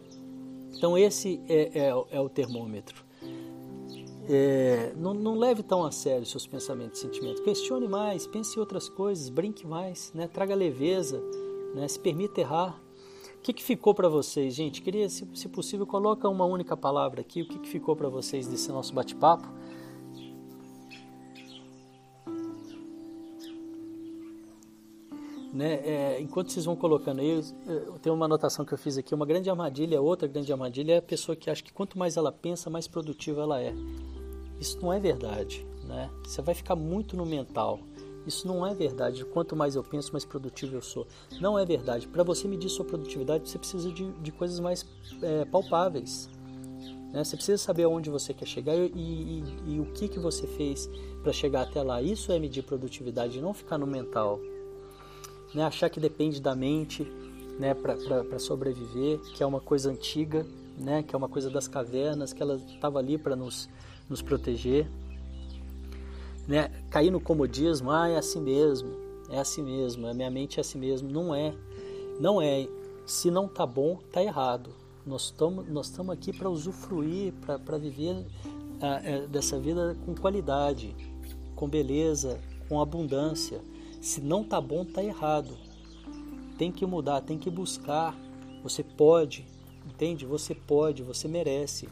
[0.76, 3.04] Então, esse é, é, é o termômetro.
[4.32, 7.40] É, não, não, leve tão a sério seus pensamentos e sentimentos.
[7.40, 10.28] Questione mais, pense em outras coisas, brinque mais, né?
[10.28, 11.20] traga leveza,
[11.74, 11.88] né?
[11.88, 12.80] se permita errar.
[13.36, 14.82] O que, que ficou para vocês, gente?
[14.82, 17.42] Queria, se, se, possível, coloca uma única palavra aqui.
[17.42, 19.48] O que, que ficou para vocês desse nosso bate-papo?
[25.52, 25.74] Né?
[25.84, 27.42] É, enquanto vocês vão colocando aí,
[28.00, 29.12] tenho uma anotação que eu fiz aqui.
[29.12, 32.30] Uma grande armadilha, outra grande armadilha é a pessoa que acha que quanto mais ela
[32.30, 33.74] pensa, mais produtiva ela é.
[34.60, 36.10] Isso não é verdade, né?
[36.22, 37.80] Você vai ficar muito no mental.
[38.26, 39.24] Isso não é verdade.
[39.24, 41.06] Quanto mais eu penso, mais produtivo eu sou.
[41.40, 42.06] Não é verdade.
[42.06, 44.86] Para você medir sua produtividade, você precisa de, de coisas mais
[45.22, 46.28] é, palpáveis.
[47.12, 47.24] Né?
[47.24, 50.88] Você precisa saber aonde você quer chegar e, e, e o que, que você fez
[51.22, 52.02] para chegar até lá.
[52.02, 54.38] Isso é medir produtividade, não ficar no mental.
[55.54, 55.64] Né?
[55.64, 57.04] Achar que depende da mente
[57.58, 57.74] né?
[57.74, 60.46] para sobreviver, que é uma coisa antiga,
[60.78, 61.02] né?
[61.02, 63.68] que é uma coisa das cavernas, que ela estava ali para nos
[64.10, 64.86] nos proteger.
[66.46, 66.68] Né?
[66.90, 68.90] Cair no comodismo, ah, é assim mesmo,
[69.30, 71.08] é assim mesmo, a minha mente é assim mesmo.
[71.08, 71.54] Não é,
[72.18, 72.68] não é.
[73.06, 74.74] Se não tá bom, tá errado.
[75.06, 77.32] Nós estamos nós estamos aqui para usufruir,
[77.64, 78.26] para viver
[78.82, 80.94] ah, é, dessa vida com qualidade,
[81.54, 82.38] com beleza,
[82.68, 83.62] com abundância.
[84.00, 85.56] Se não tá bom, tá errado.
[86.58, 88.14] Tem que mudar, tem que buscar.
[88.62, 89.46] Você pode,
[89.86, 90.24] Entende?
[90.24, 91.88] Você pode, você merece.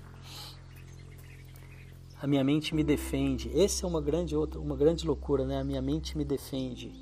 [2.20, 3.50] A minha mente me defende.
[3.58, 5.60] Essa é uma grande outra, uma grande loucura, né?
[5.60, 6.92] A minha mente me defende.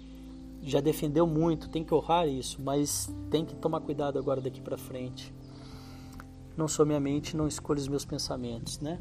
[0.63, 4.77] Já defendeu muito, tem que honrar isso, mas tem que tomar cuidado agora daqui para
[4.77, 5.33] frente.
[6.57, 9.01] Não sou minha mente, não escolho os meus pensamentos, né?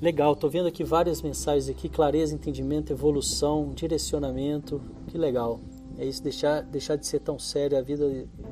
[0.00, 5.60] Legal, tô vendo aqui várias mensagens aqui, clareza, entendimento, evolução, direcionamento, que legal.
[5.98, 8.04] É isso, deixar, deixar de ser tão sério, a vida,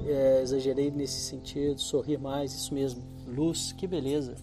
[0.06, 3.02] é, exagerei nesse sentido, sorrir mais, isso mesmo.
[3.26, 4.34] Luz, que beleza,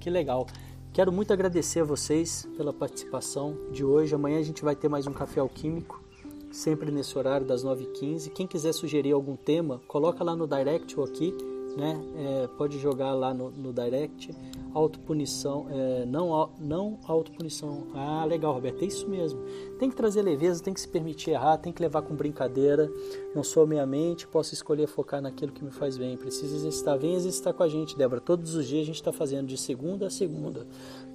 [0.00, 0.46] que legal.
[0.92, 4.14] Quero muito agradecer a vocês pela participação de hoje.
[4.14, 6.02] Amanhã a gente vai ter mais um Café Alquímico,
[6.50, 8.30] sempre nesse horário das 9h15.
[8.30, 11.34] Quem quiser sugerir algum tema, coloca lá no direct ou aqui,
[11.76, 12.00] né?
[12.16, 14.34] É, pode jogar lá no, no direct
[14.74, 17.88] autopunição, é, não, não autopunição.
[17.94, 19.40] Ah, legal, Roberto, é isso mesmo.
[19.78, 22.90] Tem que trazer leveza, tem que se permitir errar, tem que levar com brincadeira.
[23.34, 26.16] Não sou minha mente, posso escolher focar naquilo que me faz bem.
[26.16, 28.20] Preciso exercitar, vem exercitar com a gente, Débora.
[28.20, 30.66] Todos os dias a gente está fazendo de segunda a segunda,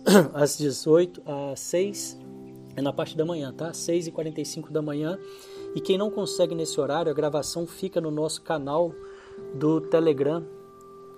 [0.34, 2.18] às 18, às 6,
[2.76, 3.74] é na parte da manhã, tá?
[3.74, 5.18] 6 e 45 da manhã.
[5.76, 8.94] E quem não consegue nesse horário, a gravação fica no nosso canal
[9.54, 10.44] do Telegram,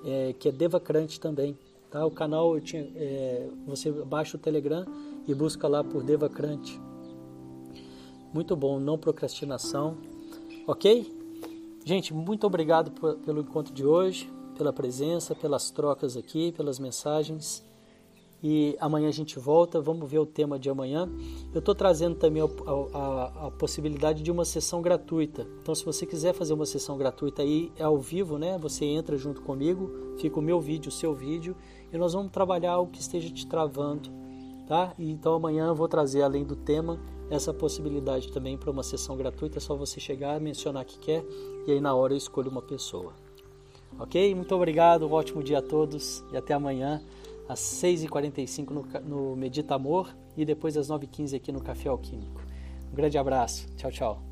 [0.04, 1.58] é, que é Devacrante também.
[1.90, 2.06] Tá?
[2.06, 4.86] O canal eu tinha, é, você baixa o Telegram
[5.28, 6.80] e busca lá por Devacrante.
[8.34, 9.98] Muito bom, não procrastinação.
[10.68, 11.18] Ok?
[11.84, 12.92] Gente, muito obrigado
[13.26, 17.64] pelo encontro de hoje, pela presença, pelas trocas aqui, pelas mensagens.
[18.42, 21.10] E amanhã a gente volta, vamos ver o tema de amanhã.
[21.54, 25.46] Eu estou trazendo também a, a, a, possibilidade de uma sessão gratuita.
[25.62, 28.58] Então, se você quiser fazer uma sessão gratuita aí, é ao vivo, né?
[28.58, 31.56] Você entra junto comigo, fica o meu vídeo, o seu vídeo,
[31.92, 34.10] e nós vamos trabalhar o que esteja te travando,
[34.66, 34.94] tá?
[34.98, 36.98] E, então, amanhã eu vou trazer, além do tema,
[37.30, 39.58] essa possibilidade também para uma sessão gratuita.
[39.58, 41.26] É só você chegar, mencionar que quer,
[41.68, 43.14] e aí na hora eu escolho uma pessoa.
[44.00, 44.34] Ok?
[44.34, 47.02] Muito obrigado, um ótimo dia a todos e até amanhã
[47.50, 52.46] às 6h45 no, no Medita Amor e depois às 9h15 aqui no Café Alquímico.
[52.92, 53.68] Um grande abraço.
[53.76, 54.29] Tchau, tchau.